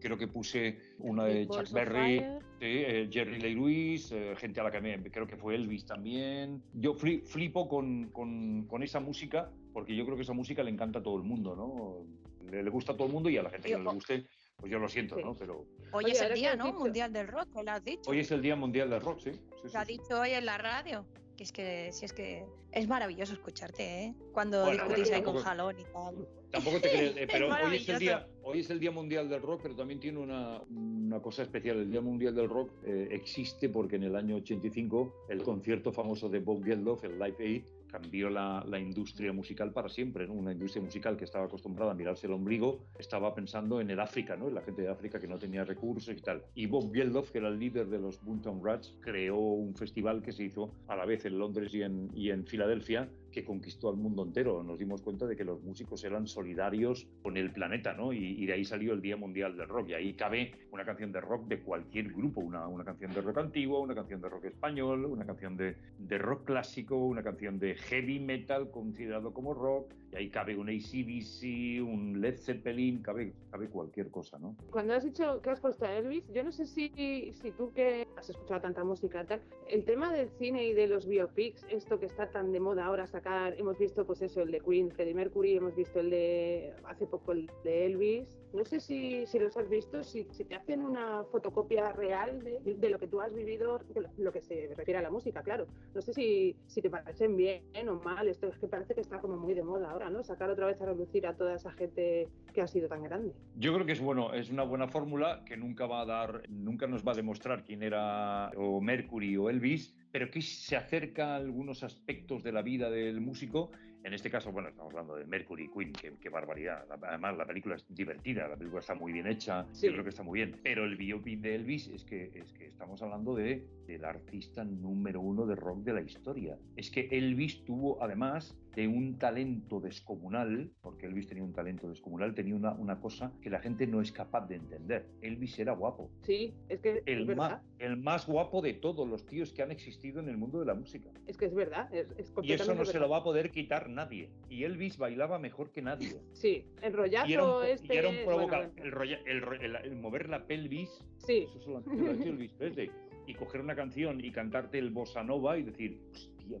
[0.00, 2.20] creo que puse una de Chuck Berry,
[2.60, 6.64] eh, Jerry Lee Lewis, eh, gente a la que me, creo que fue Elvis también.
[6.74, 10.70] Yo fli- flipo con, con- con esa música porque yo creo que esa música le
[10.72, 12.50] encanta a todo el mundo, ¿no?
[12.50, 14.24] Le, le gusta a todo el mundo y a la gente que no le guste,
[14.60, 15.22] pues yo lo siento, Sí.
[15.24, 15.34] ¿no?
[15.34, 16.66] Pero Hoy Oye, es el día, ¿no?
[16.66, 18.10] dicho- Mundial del rock, que lo has dicho.
[18.10, 19.32] hoy es el Día Mundial del Rock, sí.
[19.32, 19.92] sí, sí, Lo has sí.
[19.94, 21.04] dicho hoy en la radio.
[21.36, 24.14] Que es que, si es que es maravilloso escucharte, ¿eh?
[24.34, 26.28] Cuando Bueno, discutís ahí con jalón y tal.
[26.50, 29.28] Tampoco te crees, eh, Es pero hoy es, el día, hoy es el Día Mundial
[29.30, 31.78] del Rock, pero también tiene una, una cosa especial.
[31.78, 36.28] El Día Mundial del Rock eh, existe porque en el año 85 el concierto famoso
[36.28, 40.26] de Bob Geldof, el Live Aid, cambió la, la industria musical para siempre.
[40.26, 40.34] ¿no?
[40.34, 44.36] Una industria musical que estaba acostumbrada a mirarse el ombligo, estaba pensando en el África,
[44.36, 44.48] ¿no?
[44.48, 46.44] en la gente de África que no tenía recursos y tal.
[46.54, 50.32] Y Bob Geldof, que era el líder de los Boomtown Rats, creó un festival que
[50.32, 53.96] se hizo a la vez en Londres y en, y en Filadelfia, que conquistó al
[53.96, 54.62] mundo entero.
[54.62, 58.12] Nos dimos cuenta de que los músicos eran solidarios con el planeta, ¿no?
[58.12, 59.90] Y, de ahí salió el Día Mundial del Rock.
[59.90, 63.38] Y ahí cabe una canción de rock de cualquier grupo, una, una canción de rock
[63.38, 67.74] antiguo, una canción de rock español, una canción de, de rock clásico, una canción de
[67.74, 69.92] heavy metal considerado como rock.
[70.12, 74.56] Y ahí cabe un ACDC, un Led Zeppelin, cabe, cabe cualquier cosa, ¿no?
[74.70, 78.08] Cuando has dicho que has puesto a Elvis, yo no sé si, si tú que
[78.16, 82.06] has escuchado tanta música tal, el tema del cine y de los biopics, esto que
[82.06, 85.56] está tan de moda ahora sacar, hemos visto pues eso, el de Queen, Freddie Mercury,
[85.56, 89.68] hemos visto el de hace poco el de Elvis, no sé si, si los has
[89.68, 93.80] visto, si, si te hacen una fotocopia real de, de lo que tú has vivido,
[94.16, 95.66] lo, que se refiere a la música, claro.
[95.94, 99.20] No sé si, si te parecen bien o mal, esto es que parece que está
[99.20, 100.22] como muy de moda ahora, ¿no?
[100.22, 103.32] Sacar otra vez a relucir a toda esa gente que ha sido tan grande.
[103.56, 106.86] Yo creo que es bueno, es una buena fórmula que nunca va a dar, nunca
[106.86, 111.36] nos va a demostrar quién era o Mercury o Elvis, pero que se acerca a
[111.36, 113.70] algunos aspectos de la vida del músico
[114.02, 116.86] en este caso, bueno, estamos hablando de Mercury Queen, qué, barbaridad.
[117.02, 120.22] Además, la película es divertida, la película está muy bien hecha, yo creo que está
[120.22, 120.58] muy bien.
[120.62, 125.20] Pero el biopic de Elvis es que, es que estamos hablando de, del artista número
[125.20, 126.58] uno de rock de la historia.
[126.76, 132.34] Es que Elvis tuvo, además, de un talento descomunal, porque Elvis tenía un talento descomunal,
[132.34, 135.06] tenía una, una cosa que la gente no es capaz de entender.
[135.20, 136.10] Elvis era guapo.
[136.22, 139.72] Sí, es que el, es más, el más guapo de todos los tíos que han
[139.72, 141.10] existido en el mundo de la música.
[141.26, 144.30] Es que es verdad, es, Y eso no se lo va a poder quitar nadie.
[144.48, 146.20] Y Elvis bailaba mejor que nadie.
[146.32, 147.94] Sí, el rollazo este...
[147.94, 148.70] Y era un provocador.
[148.76, 151.48] el, mover la pelvis, sí.
[151.56, 152.90] eso lo ha hecho Elvis Presley.
[153.26, 156.00] Y coger una canción y cantarte el bossa nova y decir,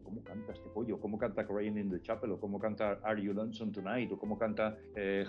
[0.02, 1.00] ¿cómo canta este pollo?
[1.00, 2.32] ¿Cómo canta Crying in the Chapel?
[2.32, 4.12] ¿O cómo canta Are You Lonesome Tonight?
[4.12, 5.24] ¿O cómo canta eh,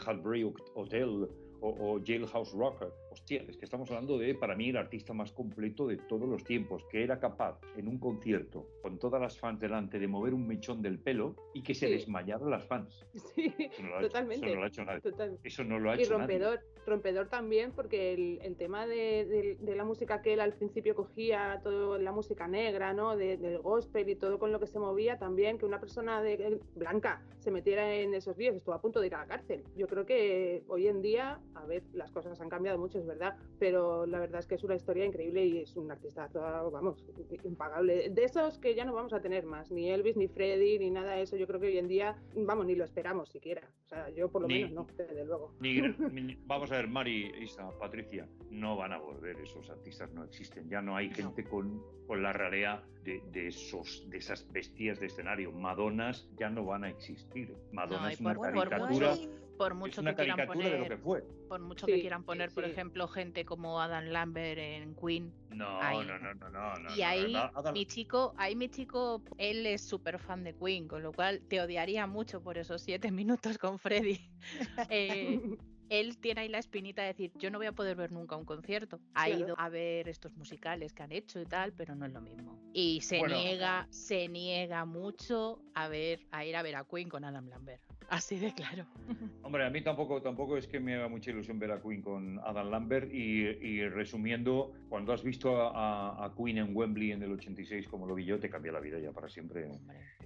[0.76, 1.28] Hotel?
[1.62, 2.91] o, Jailhouse Rocker.
[3.12, 6.43] Hostia, es que estamos hablando de, para mí, el artista más completo de todos los
[6.45, 10.47] tiempos, que era capaz en un concierto, con todas las fans delante, de mover un
[10.47, 13.06] mechón del pelo y que se desmayaran las fans.
[13.36, 13.54] Sí,
[14.02, 14.45] totalmente.
[14.45, 15.39] eso no lo ha hecho nadie.
[15.43, 20.21] Eso no lo ha y hecho rompedor, rompedor también, porque el, tema de, la música
[20.21, 23.15] que él al principio cogía, toda la música negra, ¿no?
[23.15, 27.24] del gospel y todo con lo que se movía, también que una persona de, blanca
[27.39, 29.63] se metiera en esos vídeos, estuvo a punto de ir a la cárcel.
[29.76, 33.36] Yo creo que hoy en día a ver, las cosas han cambiado mucho, es verdad,
[33.60, 37.04] pero la verdad es que es una historia increíble y es un artista, vamos,
[37.44, 38.10] impagable.
[38.10, 41.14] De esos que ya no vamos a tener más, ni Elvis, ni Freddy, ni nada
[41.14, 43.62] de eso, yo creo que hoy en día, vamos, ni lo esperamos siquiera.
[43.86, 45.54] O sea, yo por lo menos no, desde luego.
[46.46, 50.82] vamos a ver, Mari, Isa, Patricia, no van a volver, esos artistas no existen, ya
[50.82, 55.52] no hay gente con, con la rarea de, esos, de esas bestias de escenario.
[55.52, 57.56] Madonas ya no van a existir.
[57.72, 59.16] Madonna es una caricatura
[59.58, 61.00] por mucho que quieran poner,
[61.48, 65.34] por mucho que quieran poner, por ejemplo, gente como Adam Lambert en Queen.
[65.50, 67.36] No, no, no, no, no, Y ahí
[67.74, 71.62] mi chico, ahí mi chico, él es súper fan de Queen, con lo cual te
[71.62, 74.20] odiaría mucho por esos siete minutos con Freddy.
[74.90, 75.58] eh,
[75.92, 78.46] él tiene ahí la espinita de decir, yo no voy a poder ver nunca un
[78.46, 79.02] concierto.
[79.14, 82.22] Ha ido a ver estos musicales que han hecho y tal, pero no es lo
[82.22, 82.58] mismo.
[82.72, 87.26] Y se niega, se niega mucho a ver, a ir a ver a Queen con
[87.26, 87.84] Adam Lambert.
[88.10, 88.86] Así de claro.
[89.44, 92.40] Hombre, a mí tampoco, tampoco es que me haga mucha ilusión ver a Queen con
[92.40, 98.06] Adam Lambert y, resumiendo, cuando has visto a, Queen en Wembley en el 86 como
[98.06, 99.70] lo vi yo, te cambia la vida ya para siempre.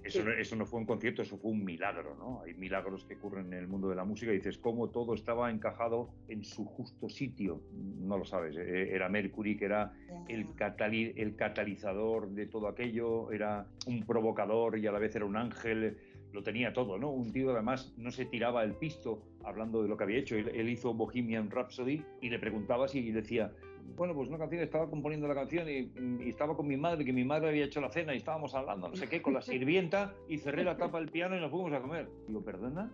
[0.02, 2.42] Eso, eso no fue un concierto, eso fue un milagro, ¿no?
[2.42, 5.50] Hay milagros que ocurren en el mundo de la música y dices, ¿cómo todo estaba
[5.50, 7.62] encajado en su justo sitio?
[7.72, 9.92] No lo sabes, eh, era Mercury, que era
[10.28, 10.46] el,
[11.16, 15.96] el catalizador de todo aquello, era un provocador y a la vez era un ángel
[16.36, 17.10] lo tenía todo, ¿no?
[17.10, 20.36] Un tío además no se tiraba el pisto hablando de lo que había hecho.
[20.36, 23.54] Él, hizo Bohemian Rhapsody y le preguntaba si decía,
[23.96, 27.24] bueno, pues una canción, estaba componiendo la canción y, estaba con mi madre, que mi
[27.24, 30.36] madre había hecho la cena y estábamos hablando, no sé qué, con la sirvienta y
[30.36, 32.06] cerré la tapa del piano y nos fuimos a comer.
[32.26, 32.92] Digo, ¿perdona?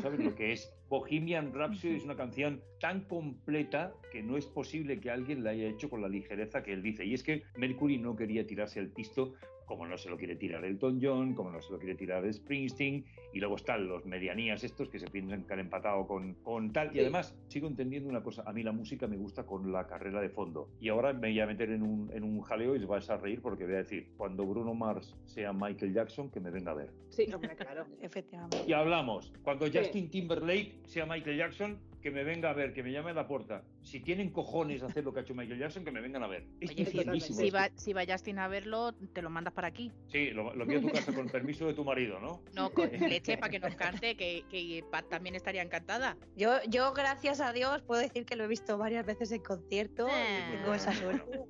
[0.00, 0.72] ¿Sabes lo que es?
[0.88, 5.66] Bohemian Rhapsody es una canción tan completa que no es posible que alguien la haya
[5.66, 7.04] hecho con la ligereza que él dice.
[7.04, 9.34] Y es que Mercury no quería tirarse al pisto
[9.66, 13.04] como no se lo quiere tirar Elton John, como no se lo quiere tirar Springsteen,
[13.32, 16.94] y luego están los medianías estos que se piensan que han empatado con, con tal.
[16.94, 20.20] Y además, sigo entendiendo una cosa, a mí la música me gusta con la carrera
[20.20, 20.68] de fondo.
[20.80, 23.16] Y ahora me voy a meter en un, en un jaleo y os vais a
[23.16, 26.74] reír porque voy a decir, cuando Bruno Mars sea Michael Jackson, que me venga a
[26.74, 26.90] ver.
[27.10, 28.58] Sí, claro, efectivamente.
[28.66, 32.92] Y hablamos, cuando Justin Timberlake sea Michael Jackson, que me venga a ver, que me
[32.92, 33.62] llame a la puerta.
[33.80, 36.26] Si tienen cojones a hacer lo que ha hecho Michael Jackson, que me vengan a
[36.26, 36.44] ver.
[36.60, 39.90] si, va, si va Justin a verlo, te lo mandas para aquí.
[40.08, 42.42] Sí, lo, lo a tu casa con permiso de tu marido, ¿no?
[42.54, 46.18] No, con leche para que nos cante, que, que Pat también estaría encantada.
[46.36, 50.06] Yo, yo, gracias a Dios, puedo decir que lo he visto varias veces en concierto
[50.06, 51.40] y tengo esa suerte.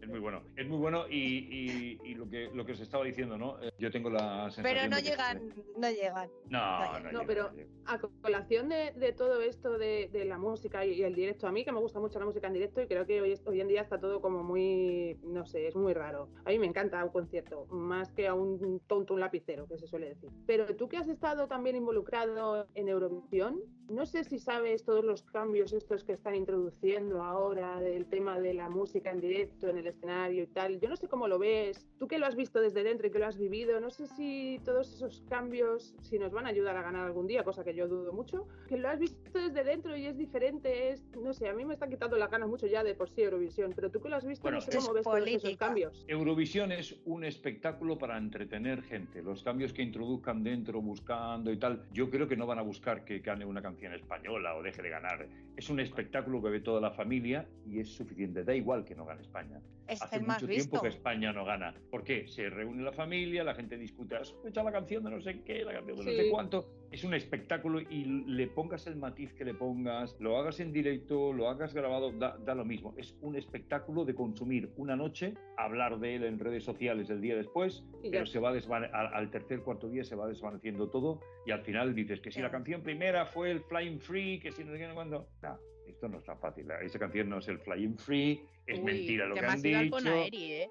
[0.00, 3.36] Es muy bueno, es muy bueno y, y, lo, que, lo que os estaba diciendo,
[3.36, 3.62] ¿no?
[3.62, 6.30] Eh, yo tengo la sensación Pero no llegan, no llegan.
[6.48, 7.50] No, no, no, pero
[7.84, 11.46] a colación de, de todo esto de de, la música y, el directo.
[11.48, 13.60] A mí que me gusta mucho la música en directo y creo que hoy, hoy
[13.60, 16.28] en día está todo como muy, no sé, es muy raro.
[16.44, 19.86] A mí me encanta un concierto, más que a un tonto, un lapicero, que se
[19.86, 20.30] suele decir.
[20.46, 25.22] Pero tú que has estado también involucrado en Eurovisión, No sé si sabes todos los
[25.22, 29.86] cambios estos que están introduciendo ahora del tema de la música en directo, en el
[29.86, 30.78] escenario y tal.
[30.78, 31.86] Yo no sé cómo lo ves.
[31.98, 34.60] Tú que lo has visto desde dentro y que lo has vivido, no sé si
[34.64, 37.88] todos esos cambios, si nos van a ayudar a ganar algún día, cosa que yo
[37.88, 38.46] dudo mucho.
[38.68, 41.74] Que lo has visto desde dentro y es diferente, es, no sé, a mí me
[41.74, 44.24] está quitando las ganas mucho ya de por sí Eurovisión, pero tú que lo has
[44.24, 46.04] visto, Bueno, no sé es cómo ves todos esos cambios.
[46.08, 49.22] Eurovisión es un espectáculo para entretener gente.
[49.22, 53.04] Los cambios que introduzcan dentro, buscando y tal, yo creo que no van a buscar
[53.04, 55.28] que gane una canción española o deje de ganar.
[55.56, 58.44] Es un espectáculo que ve toda la familia y es suficiente.
[58.44, 59.60] Da igual que no gane España.
[59.86, 61.74] Es Hace mucho tiempo que España no gana.
[61.90, 62.28] ¿Por qué?
[62.28, 65.64] Se reúne la familia, la gente discute, has escuchado la canción de no sé qué,
[65.64, 66.68] la canción de no sé cuánto.
[66.90, 71.32] Es un espectáculo y le pongas el matiz que le pongas, lo hagas en directo,
[71.32, 72.94] lo hagas grabado, da, da lo mismo.
[72.96, 77.36] Es un espectáculo de consumir una noche, hablar de él en redes sociales el día
[77.36, 81.62] después, pero se va al, al tercer, cuarto día se va desvaneciendo todo y al
[81.62, 84.78] final dices que si la canción primera fue el Flying Free, que si no sé
[84.78, 85.28] qué, cuándo.
[85.42, 86.70] No, esto no es tan fácil.
[86.82, 89.90] Esa canción no es el Flying Free, es Uy, mentira lo que que, han dicho.
[89.90, 90.70] Bonaeri, ¿eh?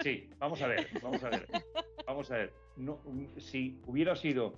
[0.00, 1.46] Sí, vamos a ver, vamos a ver.
[2.06, 2.52] Vamos a ver.
[2.76, 3.00] No,
[3.38, 4.54] si hubiera sido.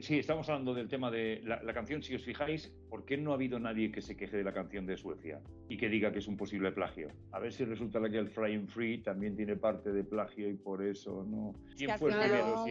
[0.00, 3.32] Sí, estamos hablando del tema de la, la canción, si os fijáis, ¿por qué no
[3.32, 6.18] ha habido nadie que se queje de la canción de Suecia y que diga que
[6.18, 7.08] es un posible plagio?
[7.32, 10.84] A ver si resulta que el Flying Free también tiene parte de plagio y por
[10.84, 11.54] eso no.
[11.76, 12.66] ¿Quién fue el primero?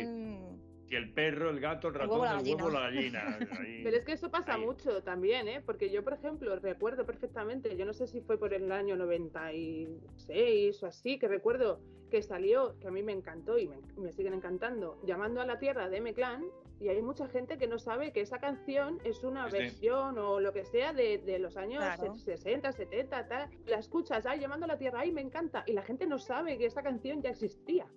[0.88, 3.39] Si el perro, el gato, el El ratón, huevo, la el huevo, la gallina.
[3.59, 3.81] Ahí.
[3.83, 4.61] Pero es que eso pasa Ahí.
[4.65, 5.61] mucho también, ¿eh?
[5.65, 10.83] Porque yo, por ejemplo, recuerdo perfectamente, yo no sé si fue por el año 96
[10.83, 11.79] o así, que recuerdo
[12.11, 15.57] que salió, que a mí me encantó y me, me siguen encantando, llamando a la
[15.59, 16.43] tierra de M-Clan,
[16.79, 19.57] y hay mucha gente que no sabe que esa canción es una Sí.
[19.57, 22.15] versión o lo que sea de, de los años Claro.
[22.15, 23.49] 60, 70, tal.
[23.65, 26.57] La escuchas, ay, llamando a la tierra, ay, me encanta, y la gente no sabe
[26.57, 27.88] que esa canción ya existía.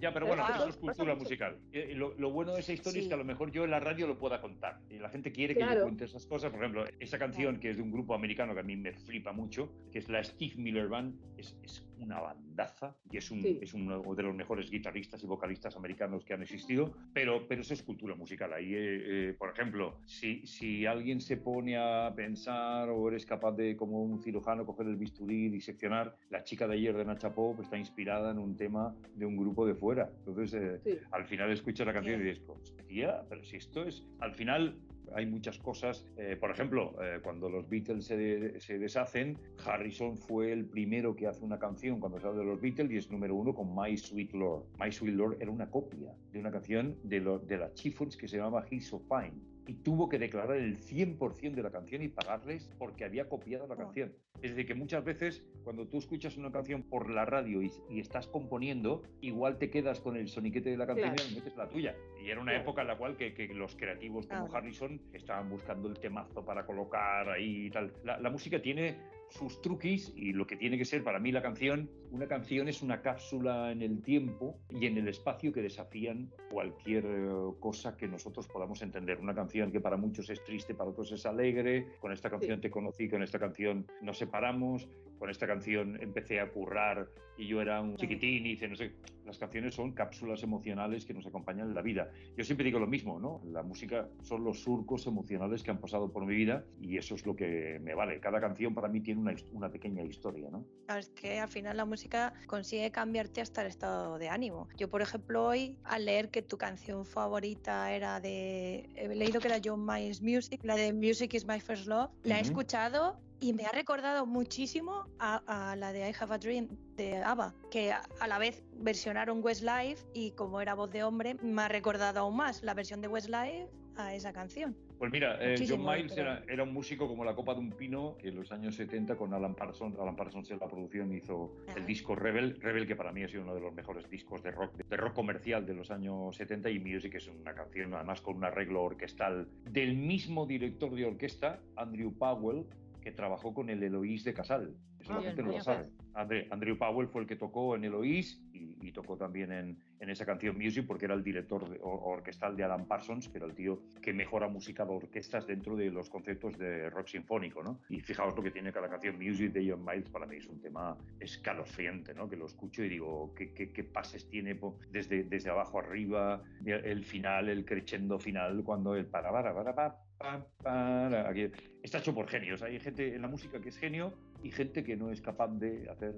[0.00, 1.58] Ya, pero bueno, Claro, eso es cultura musical.
[1.72, 3.08] Eh, Lo, lo bueno de esa historia es Sí.
[3.08, 4.78] que a lo mejor yo en la radio lo pueda contar.
[4.90, 5.82] Y la gente quiere que yo Claro.
[5.82, 6.50] cuente esas cosas.
[6.50, 9.32] Por ejemplo, esa canción que es de un grupo americano que a mí me flipa
[9.32, 13.58] mucho, que es la Steve Miller Band, es, es una bandaza y es, un, Sí.
[13.60, 16.94] es uno de los mejores guitarristas y vocalistas americanos que han existido.
[17.12, 18.52] Pero, pero eso es cultura musical.
[18.52, 23.52] Ahí, eh, eh, por ejemplo, si, si alguien se pone a pensar o eres capaz
[23.52, 27.34] de, como un cirujano, coger el bisturí y diseccionar, la chica de ayer de Nacha
[27.34, 30.10] Pop está inspirada en un tema de un grupo de fuera.
[30.26, 30.98] Entonces, eh, Sí.
[31.12, 34.04] al final escuchas la canción y dices, hostia, pero si esto es.
[34.20, 34.76] Al final
[35.14, 36.06] hay muchas cosas.
[36.16, 41.14] eh, por ejemplo, eh, cuando los Beatles se, de- se deshacen, Harrison fue el primero
[41.14, 43.74] que hace una canción cuando se habla de los Beatles y es número uno con
[43.74, 44.64] My Sweet Lord.
[44.78, 48.28] My Sweet Lord era una copia de una canción de, lo- de las Chiffons que
[48.28, 49.34] se llamaba He's So Fine.
[49.66, 53.74] Y tuvo que declarar el 100% de la canción y pagarles porque había copiado la
[53.74, 53.78] Oh.
[53.78, 54.12] canción.
[54.42, 57.98] Es decir, que muchas veces cuando tú escuchas una canción por la radio y, y
[58.00, 61.30] estás componiendo, igual te quedas con el soniquete de la canción Claro.
[61.30, 61.94] y metes la tuya.
[62.22, 62.62] Y era una Claro.
[62.62, 64.54] época en la cual que, que los creativos como.
[64.54, 67.92] Harrison estaban buscando el temazo para colocar ahí y tal.
[68.04, 68.96] La, la música tiene
[69.30, 72.80] sus truquis y lo que tiene que ser para mí la canción, una canción es
[72.80, 77.28] una cápsula en el tiempo y en el espacio que desafían cualquier eh,
[77.60, 79.18] cosa que nosotros podamos entender.
[79.20, 81.86] Una canción que para muchos es triste, para otros es alegre.
[82.00, 84.88] Con esta canción te conocí, con esta canción nos separamos,
[85.18, 87.06] con esta canción empecé a currar
[87.36, 88.92] y yo era un chiquitín y dice, no sé,
[89.26, 92.10] las canciones son cápsulas emocionales que nos acompañan en la vida.
[92.36, 93.42] Yo siempre digo lo mismo, ¿no?
[93.44, 97.26] La música son los surcos emocionales que han pasado por mi vida y eso es
[97.26, 98.20] lo que me vale.
[98.20, 100.64] Cada canción para mí tiene una, una pequeña historia, ¿no?
[100.96, 102.05] Es que al final la música
[102.46, 104.68] consigue cambiarte hasta el estado de ánimo.
[104.76, 108.88] Yo, por ejemplo, hoy al leer que tu canción favorita era de.
[108.96, 112.38] He leído que era John Miles Music, la de Music is My First Love, la
[112.38, 116.68] he escuchado y me ha recordado muchísimo a, a la de I Have a Dream
[116.96, 121.34] de ABBA, que a, a la vez versionaron Westlife y como era voz de hombre,
[121.42, 124.76] me ha recordado aún más la versión de Westlife a esa canción.
[124.98, 128.16] Pues mira, eh, John Miles era, era un músico como la copa de un pino
[128.18, 131.84] que en los años 70 con Alan Parsons, Alan Parsons en la producción hizo el
[131.84, 134.74] disco Rebel, Rebel que para mí ha sido uno de los mejores discos de rock,
[134.76, 138.44] de rock comercial de los años 70 y Music es una canción además con un
[138.44, 142.64] arreglo orquestal del mismo director de orquesta, Andrew Powell,
[143.02, 144.74] que trabajó con el Eloís de Casal.
[144.98, 145.88] Eso la gente no lo sabe.
[146.16, 150.10] André- Andrew Powell fue el que tocó en Eloís y, y tocó también en, en
[150.10, 153.46] esa canción Music porque era el director de- or- orquestal de Alan Parsons, que era
[153.46, 157.80] el tío que mejora música de orquestas dentro de los conceptos de rock sinfónico, ¿no?
[157.88, 160.60] Y fijaos lo que tiene cada canción Music de John Miles, para mí es un
[160.60, 162.28] tema escalofriante, ¿no?
[162.28, 164.58] Que lo escucho y digo, ¿qué, qué- qué pases tiene
[164.90, 169.98] desde, desde abajo arriba, el, final, el crescendo final, cuando el para, para, para, pa,
[170.18, 171.50] pa, para, aquí-
[171.82, 172.62] está hecho por genios.
[172.62, 174.14] Hay gente en la música que es genio
[174.46, 176.14] y gente que no es capaz de hacer,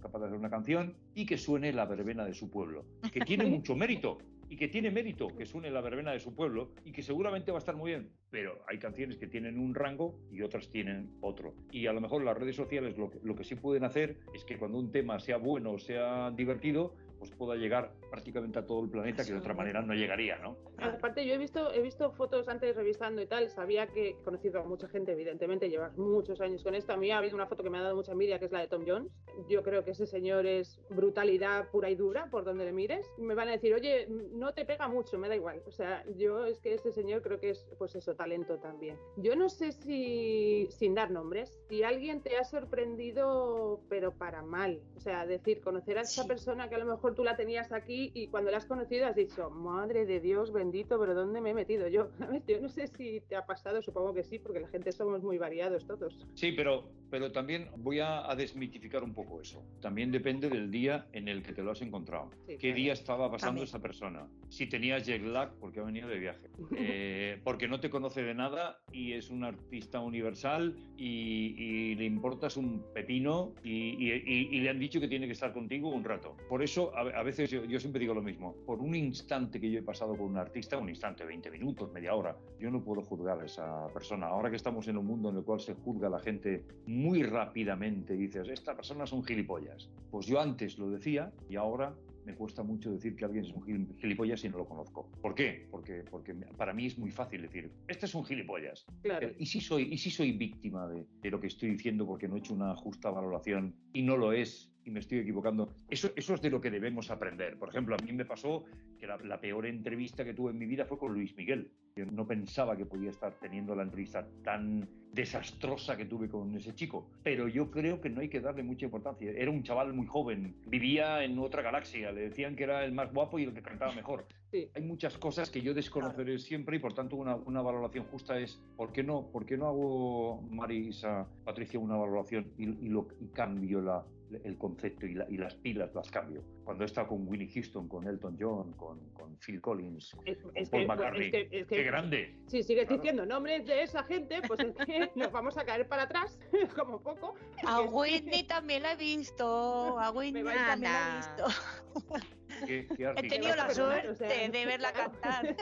[0.00, 3.46] capaz de hacer una canción y que suene la verbena de su pueblo, que tiene
[3.50, 4.18] mucho mérito,
[4.48, 7.58] y que tiene mérito, que suene la verbena de su pueblo y que seguramente va
[7.58, 11.54] a estar muy bien, pero hay canciones que tienen un rango y otras tienen otro.
[11.72, 14.44] Y a lo mejor las redes sociales lo que, lo que sí pueden hacer es
[14.44, 18.82] que cuando un tema sea bueno o sea divertido, pues pueda llegar prácticamente a todo
[18.84, 20.56] el planeta que de otra manera no llegaría, ¿no?
[20.78, 24.60] Aparte, yo he visto, he visto fotos antes revisando y tal, sabía que he conocido
[24.60, 26.92] a mucha gente, evidentemente, llevas muchos años con esto.
[26.92, 28.60] A mí ha habido una foto que me ha dado mucha envidia, que es la
[28.60, 29.12] de Tom Jones.
[29.48, 33.06] Yo creo que ese señor es brutalidad pura y dura, por donde le mires.
[33.18, 35.62] Me van a decir, oye, no te pega mucho, me da igual.
[35.66, 38.96] O sea, yo es que ese señor creo que es, pues eso, talento también.
[39.16, 44.80] Yo no sé si, sin dar nombres, si alguien te ha sorprendido, pero para mal.
[44.96, 46.28] O sea, decir, conocer a esa Sí.
[46.28, 49.16] persona que a lo mejor tú la tenías aquí y cuando la has conocido has
[49.16, 52.08] dicho, madre de Dios bendito, pero ¿dónde me he metido yo?
[52.46, 55.36] Yo no sé si te ha pasado, supongo que sí, porque la gente somos muy
[55.36, 56.26] variados todos.
[56.34, 59.64] Sí, pero, pero también voy a, a desmitificar un poco eso.
[59.80, 62.30] También depende del día en el que te lo has encontrado.
[62.46, 62.76] Sí, ¿Qué claro.
[62.76, 63.64] día estaba pasando También.
[63.68, 64.26] esa persona?
[64.48, 66.48] Si tenía jet lag, porque ha venido de viaje.
[66.76, 72.04] Eh, porque no te conoce de nada y es un artista universal y, y le
[72.04, 76.04] importas un pepino y, y- y- le han dicho que tiene que estar contigo un
[76.04, 76.36] rato.
[76.48, 78.54] Por eso, a, a veces yo, yo siempre digo lo mismo.
[78.66, 82.14] Por un instante que yo he pasado con un artista, un instante, 20 minutos, media
[82.14, 84.26] hora, yo no puedo juzgar a esa persona.
[84.26, 87.03] Ahora que estamos en un mundo en el cual se juzga a la gente muy
[87.22, 89.90] rápidamente, dices, esta persona es un gilipollas.
[90.10, 91.94] Pues yo antes lo decía y ahora
[92.24, 95.10] me cuesta mucho decir que alguien es un gil- gilipollas si no lo conozco.
[95.20, 95.66] ¿Por qué?
[95.70, 98.86] Porque, porque para mí es muy fácil decir, este es un gilipollas.
[99.02, 99.28] Claro.
[99.38, 102.36] ¿Y si soy, y si soy víctima de, de lo que estoy diciendo porque no
[102.36, 105.74] he hecho una justa valoración y no lo es y me estoy equivocando?
[105.88, 107.58] Eso, eso es de lo que debemos aprender.
[107.58, 108.64] Por ejemplo, a mí me pasó
[108.98, 111.70] que la, la peor entrevista que tuve en mi vida fue con Luis Miguel.
[111.96, 116.74] Yo no pensaba que podía estar teniendo la entrevista tan desastrosa que tuve con ese
[116.74, 119.30] chico, pero yo creo que no hay que darle mucha importancia.
[119.30, 123.12] Era un chaval muy joven, vivía en otra galaxia, le decían que era el más
[123.12, 124.26] guapo y el que cantaba mejor.
[124.50, 124.68] Sí.
[124.74, 128.60] Hay muchas cosas que yo desconoceré siempre y por tanto una, una valoración justa es
[128.76, 133.28] ¿por qué no, por qué no hago, Marisa, Patricia, una valoración y, y lo, y
[133.28, 134.04] cambio la,
[134.44, 136.42] el concepto y, la- y las pilas las cambio?
[136.64, 140.56] Cuando he estado con Winnie Houston, con Elton John, con, con Phil Collins, Es, con
[140.56, 142.36] es Paul que, McCartney, es que- es que- ¡qué grande!
[142.46, 143.02] Si sigues Claro.
[143.02, 146.38] diciendo nombres de esa gente, pues es que nos vamos a caer para atrás,
[146.76, 147.34] como poco.
[147.66, 149.98] A Whitney también la he visto.
[149.98, 152.24] A Whitney también la he visto.
[152.66, 155.56] Qué, qué He tenido la suerte o sea, de verla cantar.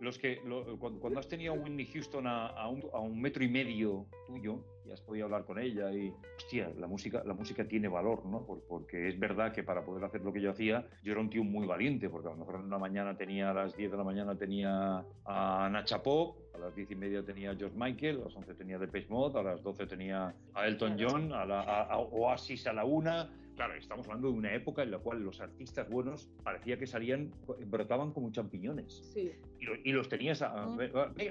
[0.00, 3.20] Los que, lo- cuando, cuando has tenido a Whitney Houston a, a un, a un
[3.20, 7.34] metro y medio tuyo y has podido hablar con ella y, hostia, la música, la
[7.34, 8.44] música tiene valor, ¿no?
[8.44, 11.30] Por- porque es verdad que para poder hacer lo que yo hacía, yo era un
[11.30, 13.96] tío muy valiente, porque a lo mejor en una mañana tenía, a las 10 de
[13.96, 18.20] la mañana tenía a Nacha Pop, a las 10 y media tenía a George Michael,
[18.20, 20.96] a las 11 tenía Depeche Mode, a las 12 tenía a Elton.
[20.98, 23.28] John, a, la- a- a Oasis a la una.
[23.54, 27.30] Claro, estamos hablando de una época en la cual los artistas buenos parecía que salían,
[27.66, 29.30] brotaban como champiñones Sí,
[29.60, 30.80] y, lo- y los tenías a, Mm.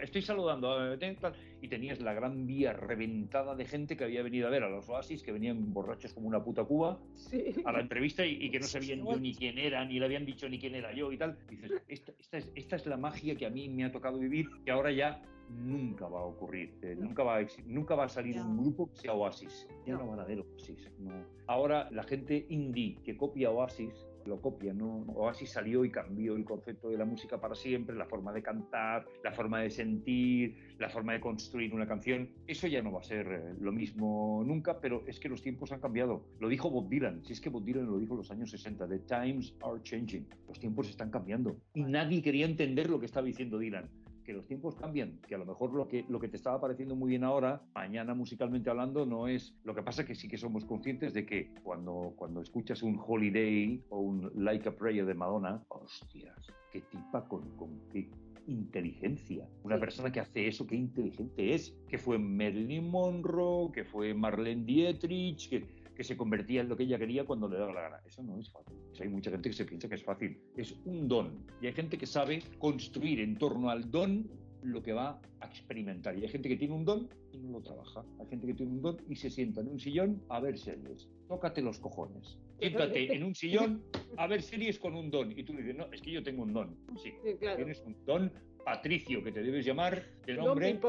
[0.02, 4.48] estoy saludando a- tal, y tenías la gran vía reventada de gente que había venido
[4.48, 7.44] a ver a los Oasis que venían borrachos como una puta cuba sí.
[7.66, 10.06] a la entrevista y, y que no sabían sí, yo ni quién era ni le
[10.06, 12.96] habían dicho ni quién era yo y tal dices esta, esta es, esta es la
[12.98, 15.22] magia que a mí me ha tocado vivir que ahora ya
[15.62, 17.06] nunca va a ocurrir eh, No.
[17.06, 18.44] nunca va a, nunca va a salir Ya.
[18.46, 20.12] un grupo que sea Oasis ya no, No.
[20.12, 21.12] van a ver Oasis no.
[21.48, 25.04] ahora la gente indie que copia Oasis lo copia, ¿no?
[25.16, 29.06] Oasis salió y cambió el concepto de la música para siempre, la forma de cantar,
[29.22, 32.30] la forma de sentir, la forma de construir una canción.
[32.48, 35.74] Eso ya no va a ser eh, lo mismo nunca, pero es que los tiempos
[35.74, 36.24] han cambiado.
[36.40, 38.88] Lo dijo Bob Dylan, si es que Bob Dylan lo dijo en los años 60,
[38.88, 40.26] The times are changing.
[40.48, 41.58] Los tiempos están cambiando.
[41.74, 43.90] Y nadie quería entender lo que estaba diciendo Dylan
[44.24, 46.96] que los tiempos cambian, que a lo mejor lo que, lo que te estaba pareciendo
[46.96, 49.56] muy bien ahora, mañana musicalmente hablando, no es...
[49.64, 53.00] Lo que pasa es que sí que somos conscientes de que cuando, cuando escuchas un
[53.06, 58.10] Holiday o un Like a Prayer de Madonna, hostias, qué tipa con, con qué
[58.48, 59.48] inteligencia.
[59.64, 59.80] Una Sí.
[59.82, 61.74] persona que hace eso, qué inteligente es.
[61.88, 65.66] Que fue Marilyn Monroe, que fue Marlene Dietrich, que
[65.96, 67.98] que se convertía en lo que ella quería cuando le daba la gana.
[68.06, 68.74] Eso no es fácil.
[69.00, 70.40] Hay mucha gente que se piensa que es fácil.
[70.56, 71.46] Es un don.
[71.62, 74.30] Y hay gente que sabe construir en torno al don
[74.64, 76.18] lo que va a experimentar.
[76.18, 78.04] Y hay gente que tiene un don y no lo trabaja.
[78.20, 81.10] Hay gente que tiene un don y se sienta en un sillón a ver series.
[81.28, 82.40] Tócate los cojones.
[82.60, 83.84] Siéntate en un sillón
[84.18, 85.38] a ver series con un don.
[85.38, 86.78] Y tú dices, no, es que yo tengo un don.
[87.02, 87.58] Sí, Sí, claro.
[87.58, 88.32] tienes un don
[88.64, 90.80] Patricio, que te debes llamar de nombre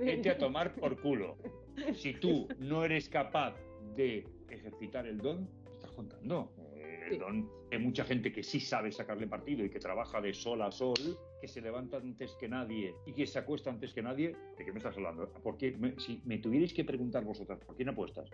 [0.00, 1.36] vete a tomar por culo.
[1.94, 3.54] Si tú no eres capaz
[3.96, 6.52] de ejercitar el don, ¿qué estás contando?
[6.76, 7.18] El Sí.
[7.18, 10.72] don, hay mucha gente que sí sabe sacarle partido y que trabaja de sol a
[10.72, 10.98] sol,
[11.40, 14.34] que se levanta antes que nadie y que se acuesta antes que nadie.
[14.58, 15.32] ¿De qué me estás hablando?
[15.42, 18.28] Porque si me tuvierais que preguntar vosotras, ¿por quién apuestas?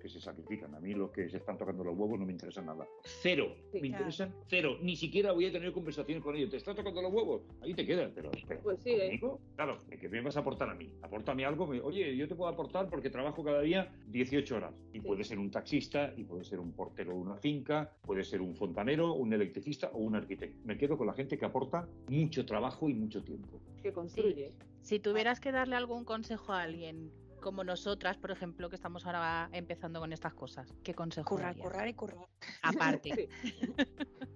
[0.00, 0.74] Que se sacrifican.
[0.74, 2.86] A mí los que se están tocando los huevos no me interesan nada.
[3.04, 3.54] Cero.
[3.70, 4.04] Sí, me claro.
[4.04, 4.78] interesan cero.
[4.80, 6.50] Ni siquiera voy a tener conversaciones con ellos.
[6.50, 7.42] ¿Te está tocando los huevos?
[7.60, 8.10] Ahí te quedas.
[8.14, 9.20] Pero, pero Pues sí, ¿eh?
[9.56, 10.90] Claro, ¿de ¿qué me vas a aportar a mí?
[11.02, 11.66] Apórtame algo.
[11.66, 14.72] me- Oye, yo te puedo aportar porque trabajo cada día 18 horas.
[14.94, 15.06] Y Sí.
[15.06, 18.54] puede ser un taxista, y puede ser un portero de una finca, puede ser un
[18.54, 20.58] fontanero, un electricista o un arquitecto.
[20.64, 23.60] Me quedo con la gente que aporta mucho trabajo y mucho tiempo.
[23.82, 24.52] Que construye.
[24.80, 27.10] Si tuvieras que darle algún consejo a alguien,
[27.40, 31.66] como nosotras, por ejemplo, que estamos ahora empezando con estas cosas, ¿qué consejo Currar, darías?
[31.66, 32.26] currar y currar.
[32.62, 33.28] Aparte.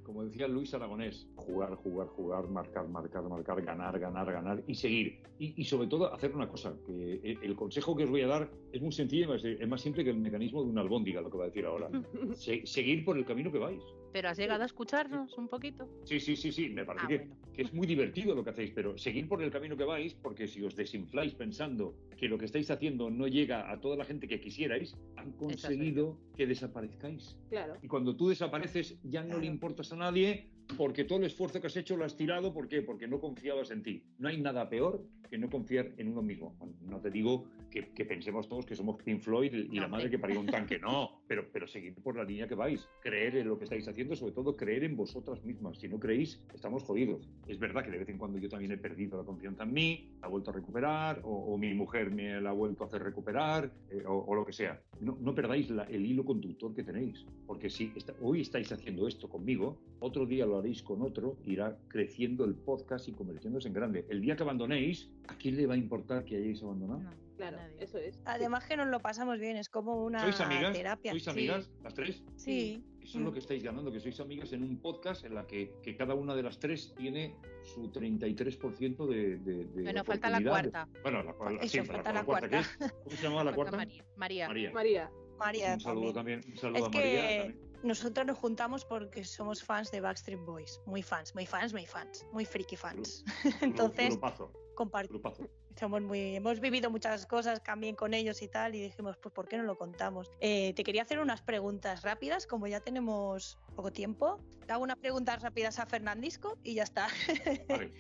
[0.05, 5.23] Como decía Luis Aragonés, jugar, jugar, jugar, marcar, marcar, marcar, ganar, ganar, ganar y seguir.
[5.39, 8.29] Y, y sobre todo hacer una cosa, que el, el consejo que os voy a
[8.29, 11.31] dar es muy sencillo, es, es más simple que el mecanismo de una albóndiga, lo
[11.31, 11.89] que va a decir ahora.
[12.35, 13.83] Se- seguir por el camino que vais.
[14.15, 15.89] ¿Pero has llegado a escucharnos un poquito?
[16.05, 17.37] Sí, sí, sí, sí, me parece Ah, que, bueno.
[17.53, 20.47] que es muy divertido lo que hacéis, pero seguir por el camino que vais, porque
[20.47, 24.29] si os desinfláis pensando que lo que estáis haciendo no llega a toda la gente
[24.29, 27.37] que quisierais, han conseguido que desaparezcáis.
[27.51, 27.77] Claro.
[27.83, 31.67] Y cuando tú desapareces ya no le importas a nadie porque todo el esfuerzo que
[31.69, 32.53] has hecho lo has tirado.
[32.53, 32.83] ¿Por qué?
[32.83, 34.03] Porque no confiabas en ti.
[34.19, 36.57] No hay nada peor que no confiar en uno mismo.
[36.83, 40.11] No te digo que, que pensemos todos que somos Pink Floyd y No, la madre
[40.11, 40.79] que parió un tanque.
[40.79, 42.87] No, pero, pero seguid por la línea que vais.
[43.03, 45.79] Creer en lo que estáis haciendo, sobre todo creer en vosotras mismas.
[45.79, 47.29] Si no creéis, estamos jodidos.
[47.49, 50.11] Es verdad que de vez en cuando yo también he perdido la confianza en mí,
[50.21, 53.03] la he vuelto a recuperar, o, o mi mujer me la ha vuelto a hacer
[53.03, 54.81] recuperar, eh, o, o lo que sea.
[55.01, 59.09] No, no perdáis la- el hilo conductor que tenéis, porque si está- hoy estáis haciendo
[59.09, 63.75] esto conmigo, otro día lo haréis con otro, irá creciendo el podcast y convirtiéndose en
[63.75, 64.05] grande.
[64.09, 67.01] El día que abandonéis, ¿a quién le va a importar que hayáis abandonado?
[67.01, 67.75] No, Claro, nadie.
[67.81, 68.21] eso es.
[68.27, 70.73] Además que nos lo pasamos bien, es como una ¿Sois amigas?
[70.73, 71.11] terapia.
[71.11, 71.69] ¿Sois Sí, amigas?
[71.83, 72.23] ¿Las tres?
[72.37, 72.85] Sí.
[73.03, 75.73] Eso es lo que estáis ganando, que sois amigas en un podcast en la que,
[75.83, 80.43] que cada una de las tres tiene su 33% de, de, de Bueno, falta la
[80.43, 80.89] cuarta.
[81.03, 82.49] Bueno, la, la, Eso, siempre, falta la, la cuarta.
[82.49, 82.79] ¿qué es?
[83.03, 83.77] ¿Cómo se llamaba la cuarta?
[83.77, 84.05] María.
[84.17, 84.49] María.
[84.49, 84.73] María.
[84.73, 85.11] María.
[85.39, 86.41] María Un saludo también.
[86.41, 86.55] también.
[86.55, 87.11] Un saludo Es a María.
[87.29, 87.64] que también.
[87.85, 90.81] Nosotros nos juntamos porque somos fans de Backstreet Boys.
[90.87, 92.27] Muy fans, muy fans, muy fans.
[92.33, 93.25] Muy friki fans.
[93.61, 95.49] Entonces, Grupazo, compart- grupazo.
[95.79, 99.49] somos muy, hemos vivido muchas cosas también con ellos y tal, y dijimos, pues ¿por
[99.49, 100.31] qué no lo contamos?
[100.41, 104.39] Eh, te quería hacer unas preguntas rápidas, como ya tenemos poco tiempo.
[104.67, 107.09] Te hago unas preguntas rápidas a Fernandisco y ya está.
[107.69, 107.93] Vale.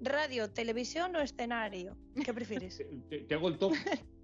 [0.00, 2.78] Radio, televisión o escenario, ¿qué prefieres?
[3.10, 3.72] Te, te- hago el top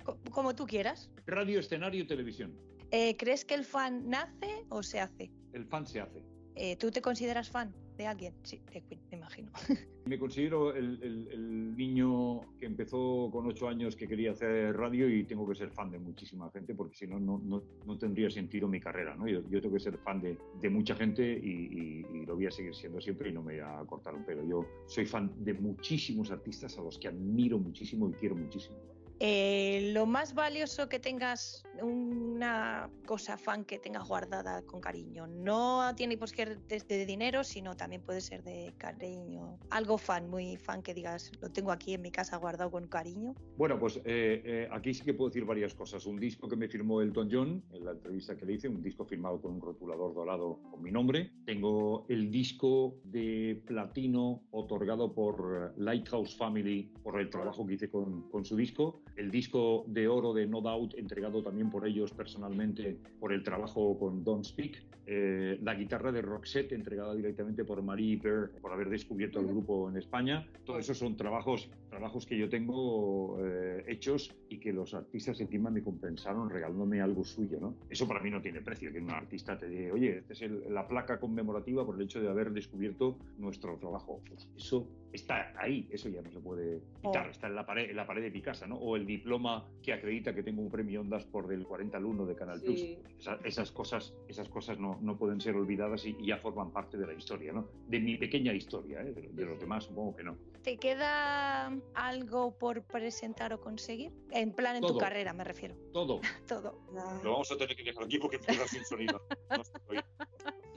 [0.04, 1.10] Co- como tú quieras.
[1.26, 2.56] radio, escenario, televisión.
[2.92, 5.32] Eh, ¿Crees que el fan nace o se hace?
[5.52, 6.22] El fan se hace.
[6.54, 8.34] Eh, ¿Tú te consideras fan de alguien?
[8.44, 9.50] Sí, de Queen, me imagino.
[10.04, 15.08] Me considero el, el- el niño que empezó con ocho años que quería hacer radio
[15.08, 17.62] y tengo que ser fan de muchísima gente porque si no, no,
[17.98, 19.14] tendría sentido mi carrera.
[19.14, 19.28] ¿no?
[19.28, 22.46] Yo, yo tengo que ser fan de, de mucha gente y, y- y lo voy
[22.46, 24.44] a seguir siendo siempre y no me voy a cortar un pelo.
[24.44, 28.76] Yo soy fan de muchísimos artistas a los que admiro muchísimo y quiero muchísimo.
[29.20, 35.26] Eh, lo más valioso que tengas, una cosa fan que tengas guardada con cariño.
[35.26, 39.58] No tiene por qué ser de dinero, sino también puede ser de cariño.
[39.70, 43.34] Algo fan, muy fan que digas, lo tengo aquí en mi casa guardado con cariño.
[43.56, 46.04] Bueno, pues eh, eh, aquí sí que puedo decir varias cosas.
[46.06, 49.04] Un disco que me firmó Elton John en la entrevista que le hice, un disco
[49.04, 51.32] firmado con un rotulador dorado con mi nombre.
[51.44, 58.28] Tengo el disco de platino otorgado por Lighthouse Family por el trabajo que hice con,
[58.30, 59.02] con su disco.
[59.16, 63.98] El disco de oro de No Doubt entregado también por ellos personalmente por el trabajo
[63.98, 64.82] con Don't Speak.
[65.04, 69.90] Eh, la guitarra de Roxette entregada directamente por Marie Per por haber descubierto el grupo
[69.90, 70.46] en España.
[70.64, 75.70] Todo eso son trabajos, trabajos que yo tengo eh, hechos y que los artistas encima
[75.70, 77.58] me compensaron regalándome algo suyo.
[77.60, 77.74] ¿no?
[77.90, 80.72] Eso para mí no tiene precio, que un artista te diga, oye, esta es el-
[80.72, 84.20] la placa conmemorativa por el hecho de haber descubierto nuestro trabajo.
[84.28, 87.30] Pues eso está ahí, eso ya no se puede quitar, Oh.
[87.30, 88.76] está en la pared, en la pared de mi casa, ¿no?
[88.76, 92.26] O el diploma que acredita que tengo un premio Ondas por del 40 al 1
[92.26, 92.80] de Canal Plus.
[92.80, 92.98] Sí.
[93.18, 96.96] Esa- esas cosas, esas cosas no, no pueden ser olvidadas y, y ya forman parte
[96.96, 97.68] de la historia, ¿no?
[97.88, 99.12] De mi pequeña historia, ¿eh?
[99.12, 100.36] de, de los demás supongo que no.
[100.62, 104.12] ¿Te queda algo por presentar o conseguir?
[104.30, 105.74] En plan, en tu carrera, me refiero.
[105.92, 106.20] Todo.
[106.48, 106.78] Todo.
[107.22, 109.20] Lo vamos a tener que dejar aquí porque me sin sonido.
[109.50, 109.98] No estoy.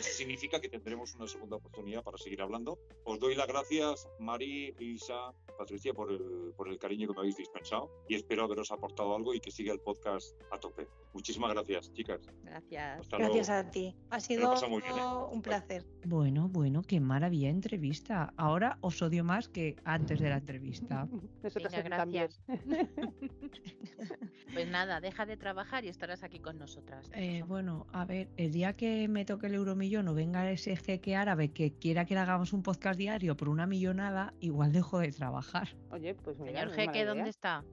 [0.05, 2.77] Eso significa que tendremos una segunda oportunidad para seguir hablando.
[3.05, 7.37] Os doy las gracias, Mari, Isa, Patricia, por el, por el cariño que me habéis
[7.37, 10.87] dispensado y espero haberos aportado algo y que siga el podcast a tope.
[11.13, 12.21] Muchísimas gracias, chicas.
[12.43, 12.99] Gracias.
[12.99, 13.67] Hasta Gracias luego.
[13.67, 13.95] a ti.
[14.11, 15.03] Ha sido muy bien, ¿eh?
[15.31, 15.85] un placer.
[16.05, 18.31] Bueno, bueno, qué maravilla entrevista.
[18.37, 21.07] Ahora os odio más que antes de la entrevista.
[21.41, 21.83] También.
[21.85, 22.41] gracias.
[24.53, 27.09] Pues nada, deja de trabajar y estarás aquí con nosotras.
[27.13, 29.55] Eh, bueno, a ver, el día que me toque el
[29.95, 33.49] euromillón o venga ese jeque árabe que quiera que le hagamos un podcast diario por
[33.49, 35.69] una millonada, igual dejo de trabajar.
[35.91, 37.05] Oye, pues mira, Señor no Jeque, idea.
[37.05, 37.63] ¿dónde está?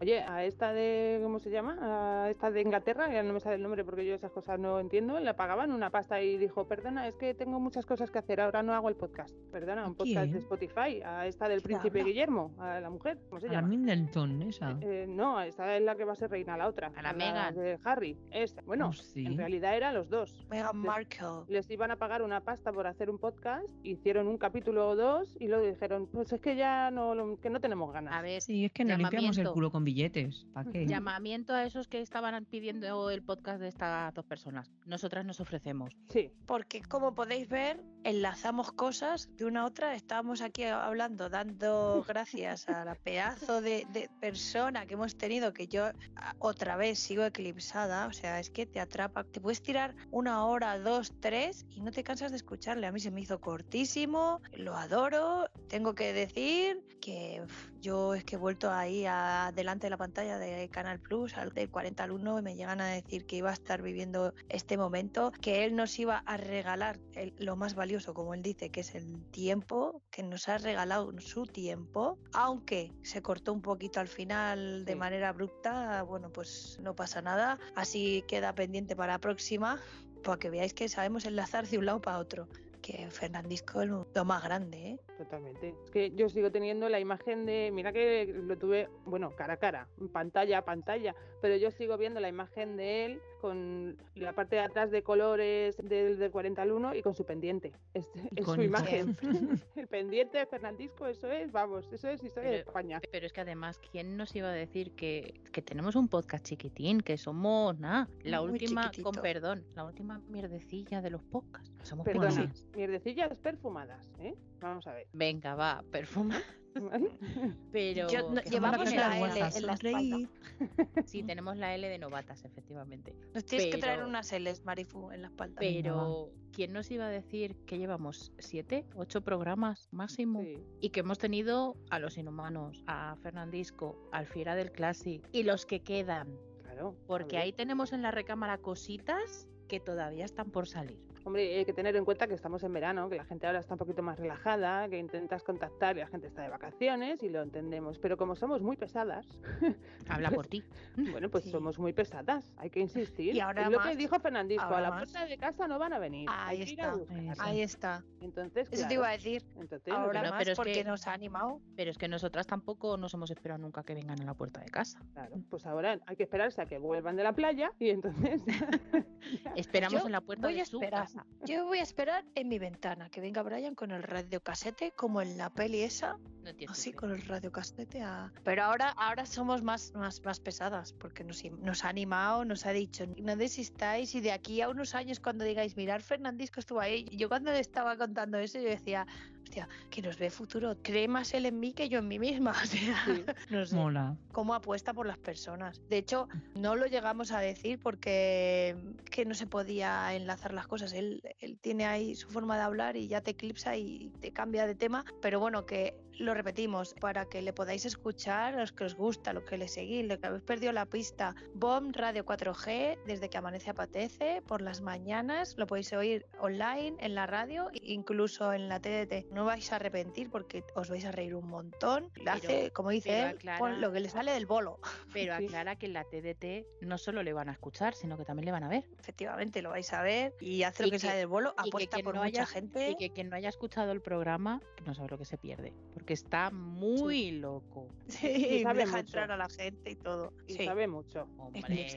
[0.00, 1.78] Oye, a esta de, ¿cómo se llama?
[2.24, 4.78] A esta de Inglaterra, ya no me sale el nombre porque yo esas cosas no
[4.78, 8.40] entiendo, le pagaban una pasta y dijo, perdona, es que tengo muchas cosas que hacer,
[8.40, 9.34] ahora no hago el podcast.
[9.50, 10.38] Perdona, ¿A un podcast de?
[10.38, 12.10] Spotify, a esta del ¿Quién príncipe habla?
[12.12, 13.68] Guillermo, a la mujer, ¿cómo se A la llama?
[13.68, 14.78] Middleton, esa.
[14.80, 16.92] Eh, no, esta es la que va a ser reina, la otra.
[16.94, 17.54] A la Meghan.
[17.54, 18.16] de Harry.
[18.30, 18.62] Esta.
[18.62, 19.26] Bueno, Oh, sí.
[19.26, 20.46] en realidad eran los dos.
[20.50, 21.26] Meghan Markle.
[21.48, 25.36] Les iban a pagar una pasta por hacer un podcast, hicieron un capítulo o dos
[25.40, 28.14] y luego dijeron, pues es que ya no, lo- que no tenemos ganas.
[28.14, 29.52] A ver, Sí, es que nos limpiamos el llamamiento.
[29.54, 30.46] culo con billetes.
[30.52, 30.86] ¿Para qué?
[30.86, 34.70] llamamiento a esos que estaban pidiendo el podcast de estas dos personas.
[34.86, 35.92] Nosotras nos ofrecemos.
[36.08, 39.94] Sí, Porque como podéis ver, enlazamos cosas de una a otra.
[39.94, 45.68] Estábamos aquí hablando, dando gracias a la pedazo de, de persona que hemos tenido, que
[45.68, 45.90] yo
[46.38, 48.06] otra vez sigo eclipsada.
[48.06, 49.24] O sea, es que te atrapa.
[49.24, 51.35] Te puedes tirar una hora, dos, tres
[51.70, 52.86] y no te cansas de escucharle.
[52.86, 55.48] A mí se me hizo cortísimo, lo adoro.
[55.68, 59.96] Tengo que decir que uf, yo es que he vuelto ahí a, delante de la
[59.96, 63.36] pantalla de Canal Plus, al del 40 al 1, y me llegan a decir que
[63.36, 67.74] iba a estar viviendo este momento, que él nos iba a regalar el- lo más
[67.74, 72.92] valioso, como él dice, que es el tiempo, que nos ha regalado su tiempo, aunque
[73.02, 74.98] se cortó un poquito al final de Sí.
[74.98, 79.80] manera abrupta, bueno, pues no pasa nada, así queda pendiente para la próxima,
[80.22, 82.48] para que veáis que sabemos enlazar de un lado para otro.
[82.82, 85.00] Que Fernandisco es lo lo más grande, ¿eh?
[85.16, 85.74] totalmente.
[85.84, 89.56] Es que yo sigo teniendo la imagen de, mira que lo tuve, bueno, cara a
[89.56, 94.56] cara, pantalla a pantalla, pero yo sigo viendo la imagen de él con la parte
[94.56, 97.72] de atrás de colores del, del 40 al 1 y con su pendiente.
[97.94, 98.64] Es, es su Icónico.
[98.64, 99.16] imagen.
[99.76, 103.00] el pendiente de Fernandisco, eso es, vamos, eso es historia de España.
[103.12, 107.00] Pero es que además, ¿quién nos iba a decir que, que tenemos un podcast chiquitín,
[107.02, 108.08] que somos nada?
[108.24, 109.12] La Muy última, chiquitito.
[109.12, 111.70] con perdón, la última mierdecilla de los podcasts.
[111.84, 114.34] Somos Perdona, mierdecillas perfumadas, ¿eh?
[114.60, 115.06] Vamos a ver.
[115.12, 116.42] Venga, va, perfuma.
[117.72, 119.18] Pero Yo- no- que llevamos la.
[119.18, 120.28] L en la sonreír.
[121.06, 123.14] Sí, tenemos la L de novatas, efectivamente.
[123.34, 125.56] Nos tienes que traer unas L's, Marifu, en la espalda.
[125.58, 130.40] Pero, ¿quién nos iba a decir que llevamos siete, ocho programas máximo?
[130.40, 130.58] Sí.
[130.80, 135.66] Y que hemos tenido a los inhumanos, a Fernandisco, al Fiera del Classic y los
[135.66, 136.28] que quedan.
[136.62, 136.96] Claro.
[137.06, 140.98] Porque ahí tenemos en la recámara cositas que todavía están por salir.
[141.26, 143.74] Hombre, hay que tener en cuenta que estamos en verano, que la gente ahora está
[143.74, 147.42] un poquito más relajada, que intentas contactar y la gente está de vacaciones y lo
[147.42, 147.98] entendemos.
[147.98, 149.26] Pero como somos muy pesadas,
[150.08, 150.62] Habla por ti.
[151.10, 151.50] bueno, pues Sí.
[151.50, 153.34] somos muy pesadas, hay que insistir.
[153.34, 155.10] Y ahora es lo más- que dijo Fernandisco, a la más.
[155.10, 156.28] puerta de casa no van a venir.
[156.30, 156.94] Ahí a está.
[157.40, 158.04] Ahí está.
[158.20, 159.42] Entonces, Eso te iba a decir.
[159.58, 161.60] entonces Ahora Bueno, más pero es porque que- nos ha animado.
[161.76, 164.66] Pero es que nosotras tampoco nos hemos esperado nunca que vengan a la puerta de
[164.68, 165.00] casa.
[165.12, 168.40] Claro, pues ahora hay que esperarse a que vuelvan de la playa y entonces
[169.56, 171.08] Esperamos Yo en la puerta voy de a su esperar.
[171.16, 171.26] Casa.
[171.44, 175.38] Yo voy a esperar en mi ventana que venga Brian con el radiocasete, como en
[175.38, 178.02] la peli esa, No entiendo así con el radiocasete.
[178.02, 178.32] A...
[178.44, 183.06] Pero ahora, ahora somos más, más, más pesadas porque nos ha animado, nos ha dicho
[183.18, 187.06] no desistáis y de aquí a unos años cuando digáis mirar Fernandisco estuvo ahí.
[187.12, 189.06] Yo cuando le estaba contando eso yo decía,
[189.46, 192.52] hostia, que nos ve futuro, cree más él en mí que yo en mí misma.
[192.62, 193.24] O sea, Sí.
[193.50, 194.16] no sé Mola.
[194.32, 195.80] cómo apuesta por las personas.
[195.88, 198.76] De hecho, no lo llegamos a decir porque
[199.10, 200.92] que no se podía enlazar las cosas.
[200.92, 204.66] Él, él tiene ahí su forma de hablar y ya te eclipsa y te cambia
[204.66, 205.04] de tema.
[205.22, 209.32] Pero bueno, que lo repetimos para que le podáis escuchar a los que os gusta,
[209.32, 211.34] los que le seguís, los que habéis perdido la pista.
[211.54, 215.54] BOM Radio 4G, desde que amanece apetece, por las mañanas.
[215.56, 219.30] Lo podéis oír online, en la radio, incluso en la TDT.
[219.32, 222.10] No vais a arrepentir porque os vais a reír un montón.
[222.26, 224.78] Hace, como dice él, aclara- lo que le sale del bolo.
[225.12, 228.46] Pero aclara que en la TDT no solo le van a escuchar, sino que también
[228.46, 228.84] le van a ver.
[228.98, 231.54] Efectivamente, lo vais a ver y hace lo que, que- sale del bolo.
[231.56, 232.90] que Apuesta por no mucha haya- gente.
[232.90, 235.72] Y que quien no haya escuchado el programa no sabe lo que se pierde.
[235.94, 237.88] Porque está muy loco.
[238.08, 239.00] Sí, sabe deja mucho.
[239.00, 240.32] entrar a la gente y todo.
[240.46, 240.64] y Sí.
[240.64, 241.26] sabe mucho.
[241.38, 241.88] Hombre.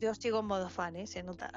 [0.00, 1.06] Yo sigo en modo fan, ¿eh?
[1.06, 1.50] se nota.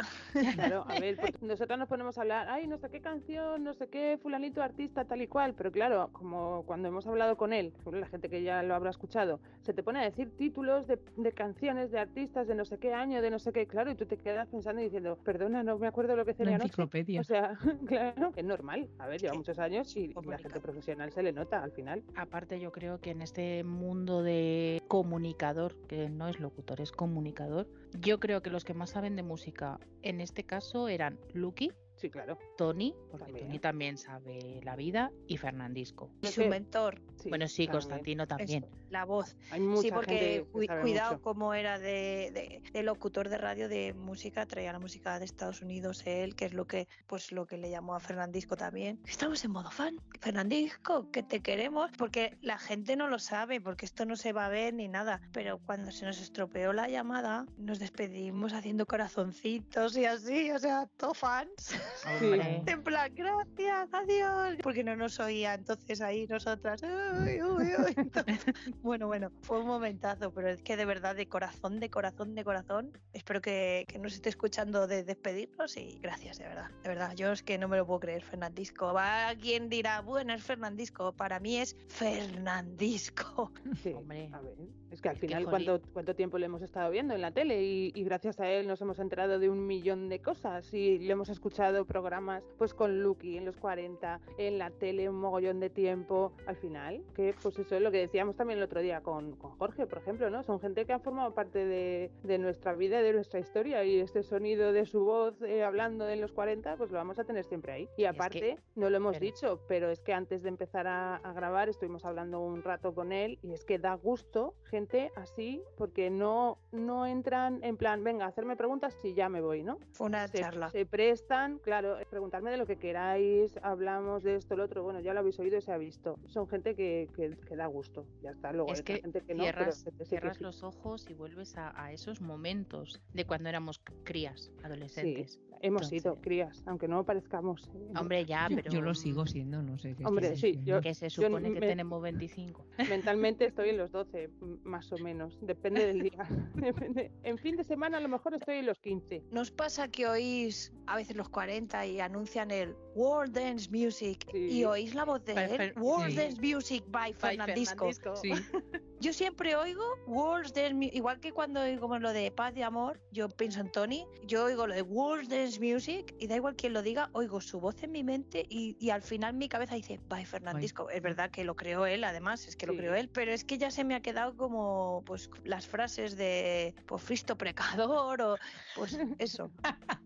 [0.55, 3.73] Claro, a ver, pues nosotros nos ponemos a hablar, ay, no sé qué canción, no
[3.73, 7.73] sé qué, fulanito artista, tal y cual, pero claro, como cuando hemos hablado con él,
[7.91, 11.31] la gente que ya lo habrá escuchado, se te pone a decir títulos de, de
[11.31, 14.05] canciones, de artistas, de no sé qué año, de no sé qué, claro, y tú
[14.05, 16.67] te quedas pensando y diciendo, perdona, no me acuerdo lo que tenía anoche.
[16.67, 17.21] enciclopedia.
[17.21, 18.87] O sea, claro, es normal.
[18.99, 21.78] A ver, lleva muchos años y, y la gente profesional se le nota al final.
[22.15, 27.67] Aparte, yo creo que en este mundo de comunicador, que no es locutor, es comunicador,
[27.99, 32.09] yo creo que los que más saben de música en este caso eran Lucky, Sí,
[32.09, 32.37] claro.
[32.57, 33.47] Tony, porque También.
[33.47, 36.09] Tony también sabe la vida, y Fernandisco.
[36.21, 37.71] Y Es su mentor, Sí, bueno, sí, también.
[37.71, 38.65] Constantino también.
[38.89, 39.35] la voz.
[39.51, 41.21] Hay mucha sí, porque gente que sabe cuidado mucho.
[41.21, 45.61] como era de, de- de locutor de radio de música, traía la música de Estados
[45.61, 48.99] Unidos él, que es lo que pues lo que le llamó a Fernandisco también.
[49.05, 49.97] Estamos en modo fan.
[50.21, 54.45] Fernandisco, que te queremos, porque la gente no lo sabe, porque esto no se va
[54.45, 55.19] a ver ni nada.
[55.33, 60.87] Pero cuando se nos estropeó la llamada, nos despedimos haciendo corazoncitos y así, o sea,
[60.97, 61.49] todo fans.
[62.21, 64.57] Hombre, En plan, gracias, adiós.
[64.63, 66.81] Porque no nos oía entonces ahí nosotras.
[66.83, 67.93] "Uy, uy, uy".
[67.97, 68.45] Entonces,
[68.81, 72.43] bueno, bueno, fue un momentazo, pero es que de verdad, de corazón, de corazón, de
[72.43, 76.69] corazón, espero que, que nos esté escuchando de despedirnos y gracias, de verdad.
[76.83, 78.93] De verdad, yo es que no me lo puedo creer, Fernandisco.
[78.93, 81.13] Va alguien dirá, bueno, es Fernandisco.
[81.13, 83.51] Para mí es Fernandisco.
[83.83, 84.29] Sí, Hombre.
[84.33, 84.55] a ver,
[84.91, 85.65] es que al Es que, final, jolín.
[85.67, 87.63] ¿cuánto, ¿cuánto tiempo le hemos estado viendo en la tele?
[87.63, 91.11] Y, y gracias a él nos hemos enterado de un millón de cosas y le
[91.13, 95.69] hemos escuchado programas pues con Lucky en los 40, en la tele un mogollón de
[95.69, 96.33] tiempo.
[96.47, 99.51] Al final, que pues eso es lo que decíamos también el otro día con, con
[99.57, 100.43] Jorge, por ejemplo, ¿no?
[100.43, 104.23] Son gente que ha formado parte de, de nuestra vida, de nuestra historia y este
[104.23, 107.71] sonido de su voz eh, hablando en los 40, pues lo vamos a tener siempre
[107.73, 107.83] ahí.
[107.97, 111.15] Y que- aparte, no lo hemos pero- dicho, pero es que antes de empezar a,
[111.17, 115.61] a grabar estuvimos hablando un rato con él y es que da gusto gente así
[115.77, 119.77] porque no, no entran en plan, venga, hacerme preguntas y ya me voy, ¿no?
[119.93, 120.69] Fue una Se, charla.
[120.69, 125.13] se prestan, claro, preguntarme de lo que queráis, hablamos de esto, lo otro, bueno, ya
[125.13, 126.17] lo habéis oído y se ha visto.
[126.25, 129.43] Son gente que, que, que da gusto, ya está, luego es que gente que no,
[129.43, 130.43] pero cierras, sí que cierras sí.
[130.43, 135.39] los ojos y vuelves a, a esos momentos de cuando éramos crías, adolescentes.
[135.61, 137.69] Hemos sido Entonces- crías, aunque no parezcamos.
[137.75, 137.91] ¿eh?
[137.99, 140.05] Hombre, ya, Yo- pero Yo lo sigo siendo, no sé qué.
[140.05, 142.65] Hombre, sí, yo- que se yo supone que me- tenemos 25.
[142.89, 146.17] Mentalmente estoy en los 12, m- más o menos, depende del día.
[146.55, 147.11] Depende.
[147.23, 149.21] En fin de semana a lo mejor estoy en los 15.
[149.31, 154.59] ¿Nos pasa que oís a veces los 40 y anuncian el World Dance Music Sí.
[154.59, 155.57] y oís la voz de By él?
[155.57, 156.15] Fer- World Sí.
[156.17, 157.89] Dance Music by Fernandisco.
[158.15, 158.31] Sí,
[159.01, 162.99] Yo siempre oigo World Dance Music, igual que cuando oigo lo de paz y amor,
[163.11, 166.73] yo pienso en Tony, yo oigo lo de World Dance Music y da igual quién
[166.73, 170.01] lo diga, oigo su voz en mi mente y, y al final mi cabeza dice
[170.09, 170.89] by Fernandisco.
[170.89, 173.57] Es verdad que lo creó él, además, es que lo creó él, pero es que
[173.57, 178.35] ya se me ha quedado como pues las frases de pues Fristo precador o
[178.75, 179.49] pues eso.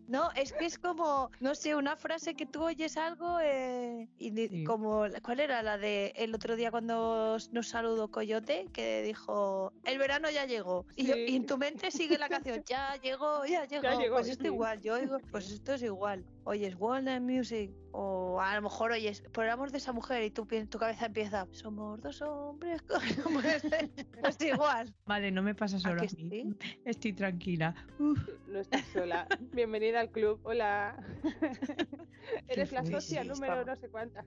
[0.07, 4.29] No, es que es como, no sé, una frase que tú oyes algo eh, y
[4.29, 4.63] di- Sí.
[4.65, 8.67] como, ¿cuál era la de el otro día cuando nos saludó Coyote?
[8.73, 10.85] Que dijo, el verano ya llegó.
[10.95, 11.35] Y, yo- y Sí.
[11.35, 13.99] en tu mente sigue la canción, ya llegó, ya llegó.
[13.99, 14.47] llegó, pues esto sí.
[14.47, 16.23] igual, yo oigo, pues esto es igual.
[16.45, 20.23] Oyes World and Music o a lo mejor oyes, por el amor de esa mujer
[20.23, 22.81] y tu, pi- tu cabeza empieza, somos dos hombres.
[22.87, 22.99] con-".
[23.41, 23.63] pues,
[24.19, 24.93] pues igual.
[25.05, 26.29] Vale, no me pasa ¿A solo que a mí.
[26.29, 26.53] sí?
[26.85, 27.75] Estoy tranquila.
[27.99, 29.27] Uf, No estás sola.
[29.53, 30.39] Bienvenida al club.
[30.43, 30.97] Hola.
[32.47, 33.65] Eres la socia Sí, número estamos.
[33.67, 34.25] no sé cuántas.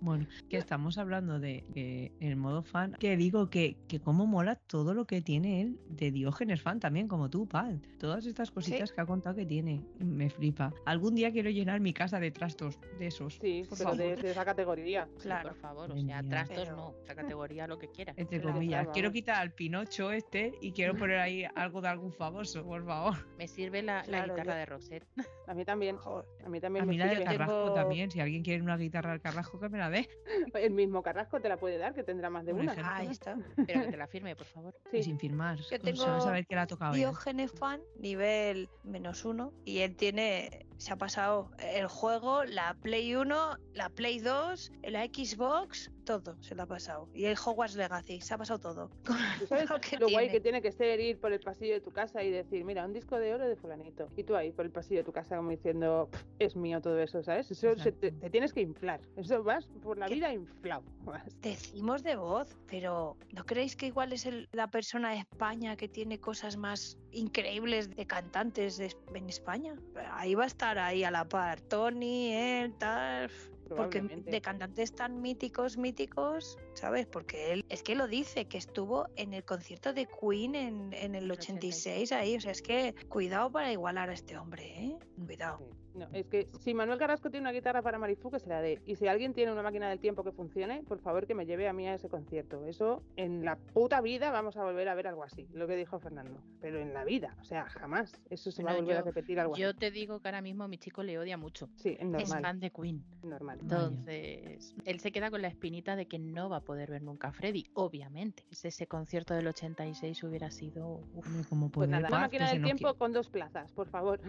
[0.00, 4.56] Bueno, que estamos hablando de que el modo fan, que digo que, que cómo mola
[4.56, 7.80] todo lo que tiene él de Diógenes fan también, como tú, Pal.
[7.98, 10.72] Todas estas cositas que ha contado que tiene, me flipa.
[10.84, 13.34] Algún día quiero llenar mi casa de trastos de esos.
[13.40, 14.22] Sí, por pero de, favor.
[14.22, 15.08] de esa categoría.
[15.16, 15.48] Sí, Claro.
[15.50, 18.16] por favor, o sea, trastos Pero- no, la categoría lo que quieras.
[18.18, 21.88] Entre Claro, comillas, claro, quiero quitar al Pinocho este y quiero poner ahí algo de
[21.88, 23.14] algún famoso, por favor.
[23.36, 25.06] Me sirve la, guitarra yo- de Roxette.
[25.46, 25.96] A mí también.
[25.96, 26.26] Joder.
[26.44, 27.24] A mí también A me mí la de sirve.
[27.24, 30.08] Carrasco Tengo- también, si alguien quiere una guitarra del Carrasco, que me la dé.
[30.54, 32.72] El mismo Carrasco te la puede dar, que tendrá más de Por una.
[32.72, 32.92] ejemplo.
[32.94, 33.36] Ahí está.
[33.66, 34.74] Pero que te la firme, por favor.
[34.90, 34.98] Sí.
[34.98, 35.56] Y sin firmar.
[35.58, 36.94] Yo o tengo sea, saber que la ha tocado.
[36.94, 43.14] Diógenes fan nivel menos uno y él tiene se ha pasado el juego la Play
[43.14, 48.20] 1 la Play 2 la Xbox todo se lo ha pasado y el Hogwarts Legacy
[48.22, 48.90] se ha pasado todo
[49.38, 51.80] ¿Tú sabes Lo que lo guay que tiene que ser ir por el pasillo de
[51.82, 54.08] tu casa y decir, mira, un disco de oro de fulanito?
[54.16, 56.98] Y tú ahí por el pasillo de tu casa como diciendo, "Pff, es mío todo
[56.98, 57.50] eso, ¿sabes?
[57.50, 59.00] Eso se te, tienes que inflar.
[59.16, 60.14] Eso vas por la ¿Qué?
[60.14, 60.82] vida inflado.
[61.04, 61.40] vas.
[61.40, 65.88] decimos de voz pero ¿no creéis que igual es el- la persona de España que
[65.88, 69.74] tiene cosas más increíbles de cantantes de- en España?
[70.12, 73.30] Ahí va a estar ahí a la par Tony, él, tal
[73.68, 77.06] porque de cantantes tan míticos, míticos, ¿sabes?
[77.06, 81.14] Porque él es que lo dice, que estuvo en el concierto de Queen en, en
[81.14, 84.98] el 86 ahí, o sea, es que cuidado para igualar a este hombre, ¿eh?
[85.24, 85.58] Cuidado.
[85.58, 85.87] Sí.
[85.94, 88.80] No, es que si Manuel Carrasco tiene una guitarra para Marifu, que se la dé.
[88.86, 91.66] Y si alguien tiene una máquina del tiempo que funcione, por favor que me lleve
[91.68, 92.64] a mí a ese concierto.
[92.66, 95.98] Eso en la puta vida vamos a volver a ver algo así, lo que dijo
[95.98, 96.40] Fernando.
[96.60, 98.12] Pero en la vida, o sea, jamás.
[98.30, 99.78] Eso se va a Bueno, volver a repetir algo Yo así.
[99.78, 101.68] te digo que ahora mismo mi chico le odia mucho.
[101.76, 102.42] Sí, es Es normal.
[102.42, 103.04] fan de Queen.
[103.22, 103.58] normal.
[103.60, 107.28] Entonces, él se queda con la espinita de que no va a poder ver nunca
[107.28, 108.44] a Freddy, obviamente.
[108.50, 111.00] Si Ese concierto del 86 hubiera sido...
[111.14, 114.20] uf, como Pues poder nada, una máquina se del tiempo con dos plazas, por favor.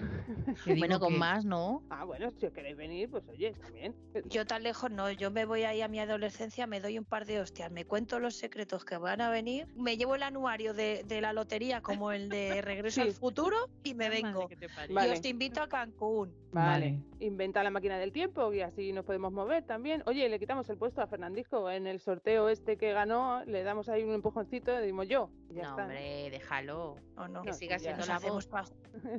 [0.78, 1.59] Bueno, con que- más, ¿no?
[1.90, 3.96] Ah, bueno, si os queréis venir, pues oye, también.
[4.26, 7.26] Yo tan lejos no, yo me voy ahí a mi adolescencia, me doy un par
[7.26, 11.04] de hostias, me cuento los secretos que van a venir, me llevo el anuario de,
[11.06, 13.12] de la lotería como el de Regreso al.
[13.14, 14.48] Futuro y me Madre vengo.
[14.48, 14.58] que.
[14.94, 15.10] Vale.
[15.10, 16.34] Y os te invito a Cancún.
[16.52, 17.00] Vale.
[17.20, 20.02] Inventa la máquina del tiempo y así nos podemos mover también.
[20.08, 21.70] Oye, le quitamos el puesto a Fernandisco.
[21.70, 25.30] En el sorteo este que ganó, le damos ahí un empujoncito y dimos yo.
[25.50, 25.84] y ya No, está.
[25.84, 26.96] hombre, déjalo.
[27.18, 27.42] ¿O no?
[27.44, 28.48] Que No, siga siendo la voz.
[28.48, 28.66] pa-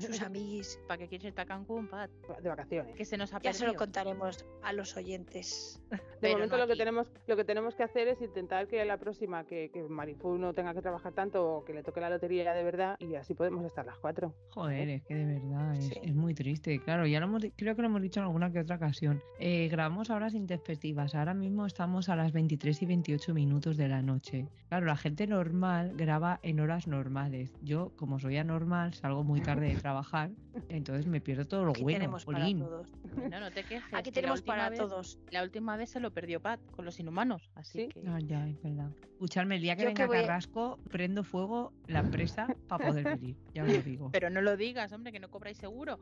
[0.00, 0.80] sus amiguis.
[0.88, 2.10] ¿Para qué quieres irte a Cancún, Pat?
[2.42, 2.94] De vacaciones.
[2.96, 5.80] Que se nos ha Ya se lo contaremos a los oyentes.
[5.90, 8.84] De Pero momento no lo que tenemos lo que tenemos que hacer es intentar que
[8.84, 12.10] la próxima que, que Marifu no tenga que trabajar tanto o que le toque la
[12.10, 14.34] lotería de verdad y así podemos estar las cuatro.
[14.50, 15.94] Joder, es que de verdad es, Sí.
[16.02, 16.78] es muy triste.
[16.80, 19.20] Claro, ya lo hemos, creo que lo hemos dicho en alguna que otra ocasión.
[19.38, 21.14] Eh, grabamos a horas intempestivas.
[21.14, 24.46] Ahora mismo estamos a las 23 y 28 minutos de la noche.
[24.68, 27.52] Claro, la gente normal graba en horas normales.
[27.62, 30.30] Yo, como soy anormal, salgo muy tarde de trabajar,
[30.68, 31.98] entonces me pierdo todo lo Aquí bueno.
[31.98, 32.92] tenemos para todos.
[33.30, 33.82] No, no te quejes.
[33.92, 35.18] Aquí tenemos para vez- todos.
[35.30, 37.88] La última vez se lo perdió Pat con los inhumanos, así Sí.
[37.88, 38.02] que...
[38.08, 38.90] Ah, ya, es verdad.
[39.12, 43.04] Escuchadme, el día que Yo venga que voy Carrasco, prendo fuego la empresa para poder
[43.20, 43.36] venir.
[43.54, 44.10] Ya os lo digo.
[44.12, 45.98] Pero no lo digas, hombre, que no cobráis seguro.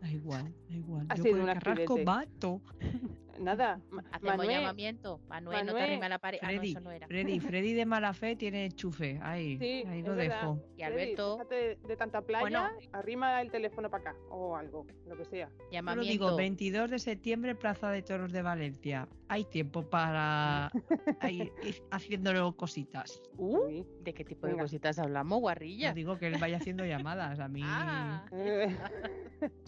[0.00, 1.06] Da igual, da igual.
[1.08, 2.60] Ha Yo sido por el un Carrasco mato.
[3.40, 3.80] Nada,
[4.12, 5.20] Hacemos Manuel, llamamiento.
[5.28, 6.38] Manuel, no te Manuel, arrima la pared.
[6.42, 7.06] Ah, no, Freddy, eso no era.
[7.06, 9.18] Freddy, Freddy de mala fe tiene enchufe.
[9.22, 10.40] Ahí, Sí, ahí lo verdad.
[10.40, 10.58] dejo.
[10.76, 12.68] Y Freddy, Alberto, de, de tanta playa, Bueno.
[12.92, 15.48] arrima el teléfono para acá o algo, lo que sea.
[15.48, 16.10] Yo lo llamamiento.
[16.12, 19.08] digo, 22 de septiembre, Plaza de Toros de Valencia.
[19.28, 20.70] Hay tiempo para
[21.30, 21.52] ir
[21.90, 23.20] haciéndolo cositas.
[23.38, 23.84] Uh.
[24.02, 24.64] ¿De qué tipo de Venga.
[24.64, 25.92] cositas hablamos, Yo guarrilla?
[25.92, 27.60] digo que él vaya haciendo llamadas a mí.
[27.64, 28.24] Ah,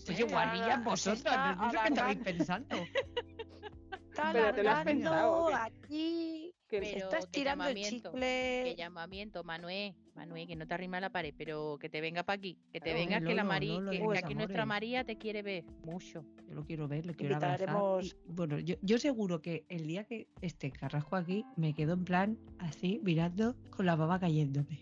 [0.08, 2.24] Oye, guarrillas está no sé qué estabais alargando.
[2.24, 2.76] pensando.
[4.18, 5.54] Está Pero te lo has alargando pensado, ¿o qué?
[5.54, 6.54] aquí.
[6.68, 8.62] que- Pero Está que estirando el chicle.
[8.64, 9.94] Que llamamiento, Manuel.
[10.16, 12.58] Manuel, que no te arrima la pared, pero que te venga para aquí.
[12.72, 14.66] Que te venga, que la María, que, aquí nuestra.
[14.66, 16.24] María te quiere ver mucho.
[16.48, 18.04] Yo lo quiero ver, lo quiero abrazar.
[18.04, 22.04] Y, bueno, yo, yo seguro que el día que esté Carrasco aquí, me quedo en
[22.04, 24.80] plan así, mirando con la baba cayéndome.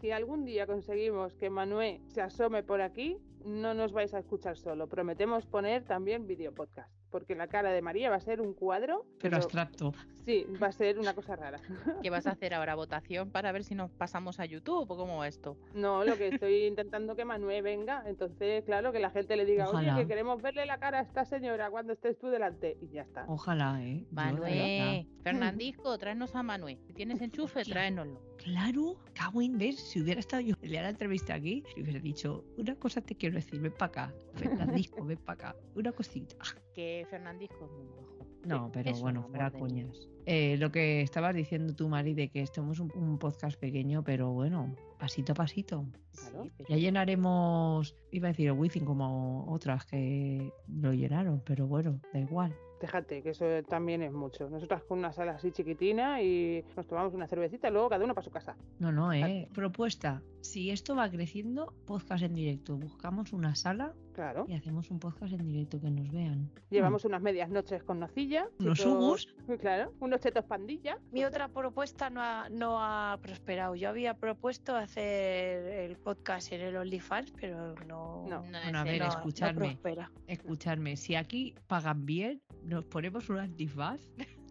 [0.00, 4.56] Si algún día conseguimos que Manuel se asome por aquí, no nos vais a escuchar
[4.58, 4.88] solo.
[4.88, 9.06] Prometemos poner también video podcast, porque la cara de María va a ser un cuadro,
[9.20, 9.92] Pero abstracto.
[10.24, 11.58] sí, va a ser una cosa rara.
[12.02, 12.74] ¿Qué vas a hacer ahora?
[12.74, 15.56] ¿Votación para ver si nos pasamos a YouTube o cómo va esto?
[15.74, 19.68] No, lo que estoy intentando que Manuel venga, entonces claro que la gente le diga,
[19.68, 19.94] Ojalá.
[19.94, 23.02] oye, que queremos verle la cara a esta señora cuando estés tú delante y ya
[23.02, 23.24] está.
[23.28, 24.04] Ojalá, ¿eh?
[24.10, 26.78] Manuel, Fernandisco, tráenos a Manuel.
[26.86, 28.20] Si tienes enchufe, tráenoslo.
[28.46, 32.44] Claro, cago en ver, si hubiera estado yo de la entrevista aquí, le hubiera dicho,
[32.56, 36.36] una cosa te quiero decir, ven para acá, Fernandisco, ven para acá, una cosita.
[36.72, 38.06] Que Fernandisco es muy bajo.
[38.44, 40.08] No, pero es bueno, fuera de coñas.
[40.26, 44.30] Eh, lo que estabas diciendo tú, Mari, de que estemos un, un podcast pequeño, pero
[44.30, 45.84] bueno, pasito a pasito.
[46.14, 46.44] Claro.
[46.44, 51.66] Sí, pero- Ya llenaremos, iba a decir el wifi como otras que lo llenaron, pero
[51.66, 52.54] bueno, da igual.
[52.80, 54.48] Fíjate que eso también es mucho.
[54.50, 58.14] Nosotras con una sala así chiquitina y nos tomamos una cervecita y luego cada uno
[58.14, 58.56] para su casa.
[58.78, 59.48] No, no, eh.
[59.54, 60.22] Propuesta.
[60.40, 62.76] Si esto va creciendo, podcast en directo.
[62.76, 64.44] Buscamos una sala Claro.
[64.48, 66.50] y hacemos un podcast en directo que nos vean.
[66.70, 68.48] Llevamos unas medias noches con nocilla.
[68.60, 69.34] Unos hugus.
[69.60, 70.98] Claro, unos chetos pandilla.
[71.12, 73.74] Mi otra propuesta no ha, no ha prosperado.
[73.76, 78.42] Yo había propuesto hacer el podcast en el OnlyFans, pero no, No.
[78.42, 80.10] No, Bueno, a ver, no, prospera.
[80.26, 84.00] Escuchadme, si aquí pagan bien, nos ponemos un antifaz,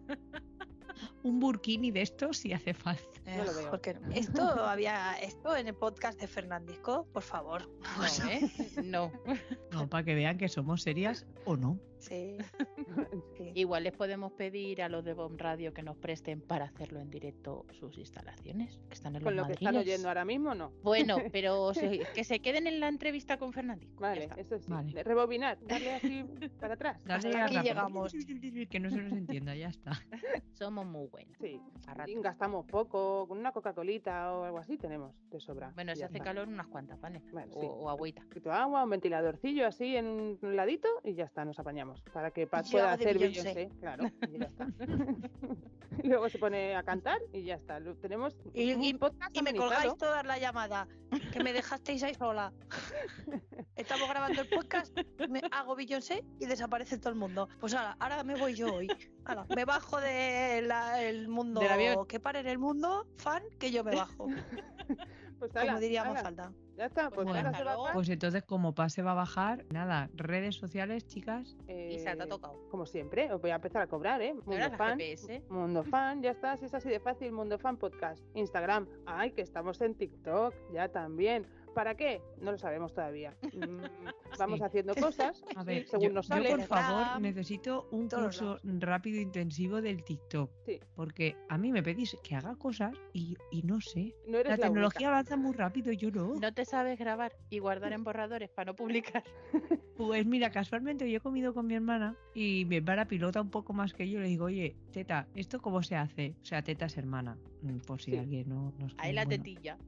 [1.22, 3.02] un burkini de estos si hace falta.
[3.26, 3.70] No lo veo.
[3.70, 7.68] Porque esto había esto en el podcast de Fernandisco, por favor.
[7.98, 8.50] No, ¿eh?
[8.82, 9.12] No.
[9.72, 11.78] No, para que vean que somos serias o no.
[12.08, 12.36] Sí.
[13.36, 13.52] sí.
[13.54, 17.10] Igual les podemos pedir a los de Bomb Radio que nos presten para hacerlo en
[17.10, 20.72] directo sus instalaciones, que están en los Con lo que están oyendo ahora mismo, no.
[20.82, 24.00] Bueno, pero se- que se queden en la entrevista con Fernandisco.
[24.02, 24.70] ya Vale, eso sí.
[24.70, 25.02] Vale.
[25.02, 26.24] Rebobinar, darle así
[26.60, 27.00] para atrás.
[27.04, 27.62] Dale Hasta a aquí rápido.
[27.74, 28.12] llegamos.
[28.70, 29.92] Que no se nos entienda, ya está.
[30.52, 31.36] Somos muy buenos.
[31.40, 31.60] Sí,
[32.06, 35.70] y gastamos poco, con una Coca-Colita o algo así tenemos de sobra.
[35.74, 36.24] Bueno, si hace está.
[36.24, 37.22] calor, unas cuantas, ¿vale?
[37.32, 37.66] Bueno, o, sí.
[37.70, 38.22] o agüita.
[38.22, 40.06] Un poquito de agua, un ventiladorcillo así en
[40.40, 41.95] un ladito y ya está, nos apañamos.
[42.12, 43.54] Para que pueda hacer Beyoncé.
[43.54, 44.66] Beyoncé, claro, y ya está.
[46.04, 47.80] luego se pone a cantar y ya está.
[47.80, 50.86] Lo- Tenemos Y- un y- podcast Y me colgáis toda la llamada,
[51.32, 52.52] que me dejasteis ahí sola.
[53.76, 54.96] Estamos grabando el podcast,
[55.28, 57.48] me hago Beyoncé y desaparece todo el mundo.
[57.60, 58.88] Pues ahora, ahora me voy yo hoy.
[59.24, 61.60] Ala, me bajo del mundo.
[61.60, 62.06] Del avión.
[62.06, 64.28] Que pare en el mundo, fan, que yo me bajo.
[65.38, 66.52] Pues Como ala, diría ala, Mafalda.
[66.76, 69.14] Ya está, pues Bueno, ahora se va hasta Pat, Pues entonces, como pase va a
[69.14, 71.56] bajar, nada, redes sociales, chicas.
[71.68, 72.68] Y se te ha eh, tocado.
[72.70, 74.34] Como siempre, os voy a empezar a cobrar, ¿eh?
[74.34, 74.98] ¿No Mundo fan.
[74.98, 75.42] GPS?
[75.48, 79.42] Mundo Fan, ya está, si es así de fácil, Mundo Fan Podcast, Instagram, ay, que
[79.42, 81.46] estamos en TikTok, ya también.
[81.76, 82.20] ¿Para qué?
[82.40, 83.36] No lo sabemos todavía.
[83.52, 83.84] Mm,
[84.38, 84.64] Vamos Sí.
[84.64, 86.48] haciendo cosas A ver, según yo, nos yo, sale.
[86.50, 88.80] por favor necesito un todos curso lados.
[88.80, 90.50] rápido e intensivo del TikTok.
[90.64, 90.80] Sí.
[90.94, 94.14] Porque a mí me pedís que haga cosas y, y no sé.
[94.26, 95.08] No eres La la, tecnología única.
[95.10, 96.34] avanza muy rápido, yo no.
[96.34, 99.22] No te sabes grabar y guardar en borradores para no publicar.
[99.96, 103.72] Pues mira, casualmente hoy he comido con mi hermana y mi hermana pilota un poco
[103.72, 104.20] más que yo.
[104.20, 106.34] Le digo, oye, teta, ¿esto cómo se hace?
[106.42, 108.18] O sea, teta es hermana, mm, por si Sí.
[108.18, 109.42] alguien no nos Ahí la bueno.
[109.42, 109.78] tetilla.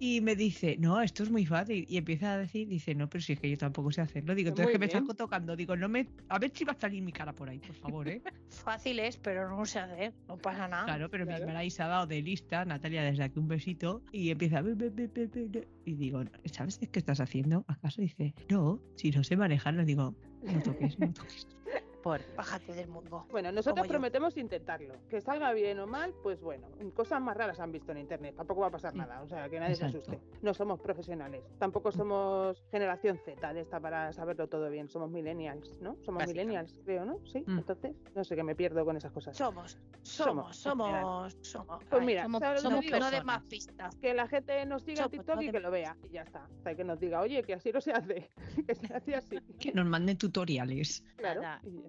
[0.00, 1.84] Y me dice, no, esto es muy fácil.
[1.88, 4.34] Y empieza a decir, dice, no, pero si es que yo tampoco sé hacerlo.
[4.34, 5.56] Digo, entonces que me estás tocando.
[5.56, 6.06] Digo, no me.
[6.28, 8.22] A ver si va a salir mi cara por ahí, por favor, ¿eh?
[8.48, 10.84] Fácil es, pero no se hace, no pasa nada.
[10.84, 11.38] Claro, pero Claro.
[11.38, 14.62] mi hermana ahí se ha dado de lista, Natalia, desde aquí un besito, y empieza.
[14.62, 15.68] "Be, be, be, be, be, be".
[15.84, 17.64] Y digo, ¿sabes qué estás haciendo?
[17.66, 19.84] ¿Acaso dice, no, si no sé manejarlo?
[19.84, 21.46] Digo, no toques, no toques.
[22.08, 23.26] Por Bájate del mundo.
[23.30, 23.90] Bueno, nosotros yo.
[23.90, 24.94] prometemos intentarlo.
[25.10, 28.34] Que salga bien o mal, pues bueno, cosas más raras han visto en internet.
[28.34, 28.98] Tampoco va a pasar Sí.
[28.98, 30.00] nada, o sea, que nadie Exacto.
[30.04, 30.20] se asuste.
[30.40, 31.44] No somos profesionales.
[31.58, 34.88] Tampoco somos generación Z de esta para saberlo todo bien.
[34.88, 35.96] Somos millennials, ¿no?
[36.02, 37.18] Somos millennials, creo, ¿no?
[37.26, 37.58] Sí, Mm.
[37.58, 39.36] entonces, no sé que me pierdo con esas cosas.
[39.36, 41.84] Somos, Somos, somos, somos, somos.
[41.90, 42.96] Pues Ay, mira, somos- ¿sabes lo no, que somos digo?
[42.98, 43.24] no personas.
[43.26, 43.96] más pistas.
[43.96, 45.94] que la gente nos siga en Somos, TikTok no y que lo vea.
[46.04, 46.48] Y ya está.
[46.58, 48.30] O sea, que nos diga, oye, que así no se hace.
[48.66, 49.36] que se hace así.
[49.60, 51.04] Que nos manden tutoriales.
[51.16, 51.42] Claro.
[51.42, 51.60] Nada.
[51.64, 51.88] y ya.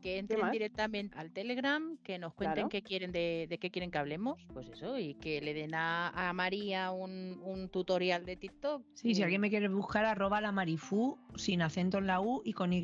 [0.00, 2.68] que entren directamente al Telegram, que nos cuenten Claro.
[2.68, 6.08] qué quieren de, de qué quieren que hablemos, pues eso, y que le den a,
[6.28, 8.82] a María un, un tutorial de TikTok.
[8.94, 12.42] Sí, si y- alguien me quiere buscar, arroba la marifú, sin acento en la U
[12.44, 12.80] y con Y.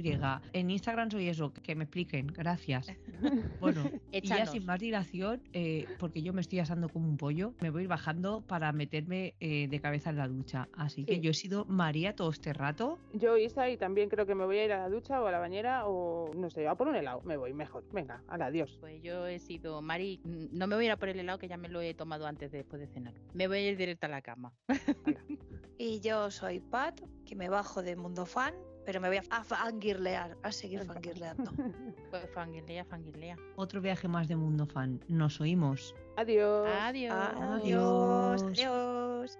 [0.53, 2.27] En Instagram soy eso, que me expliquen.
[2.29, 2.93] Gracias.
[3.61, 7.55] Bueno, y ya sin más dilación, eh, porque yo me estoy asando como un pollo,
[7.61, 10.69] me voy bajando para meterme eh, de cabeza en la ducha.
[10.75, 11.21] Así que Sí.
[11.21, 12.99] yo he sido María todo este rato.
[13.15, 15.31] Yo, Isa, y también creo que me voy a ir a la ducha o a
[15.33, 17.06] la bañera o no sé, a por un helado.
[17.25, 17.85] Me voy mejor.
[17.93, 18.77] Venga, adiós.
[18.81, 21.49] Pues yo he sido Mari, no me voy a ir a por el helado que
[21.49, 23.15] ya me lo he tomado antes de después de cenar.
[23.35, 24.53] Me voy a ir directa a la cama.
[25.79, 28.55] Y yo soy Pat, que me bajo de Mundo Fan,
[28.87, 31.51] pero me voy a fangirlear, a seguir fangirleando.
[32.11, 33.37] Pues fanguilea.
[33.57, 35.01] Otro viaje más de Mundo Fan.
[35.09, 35.95] Nos oímos.
[36.17, 36.67] Adiós.
[36.81, 37.13] Adiós.
[37.13, 39.39] Adiós, adiós.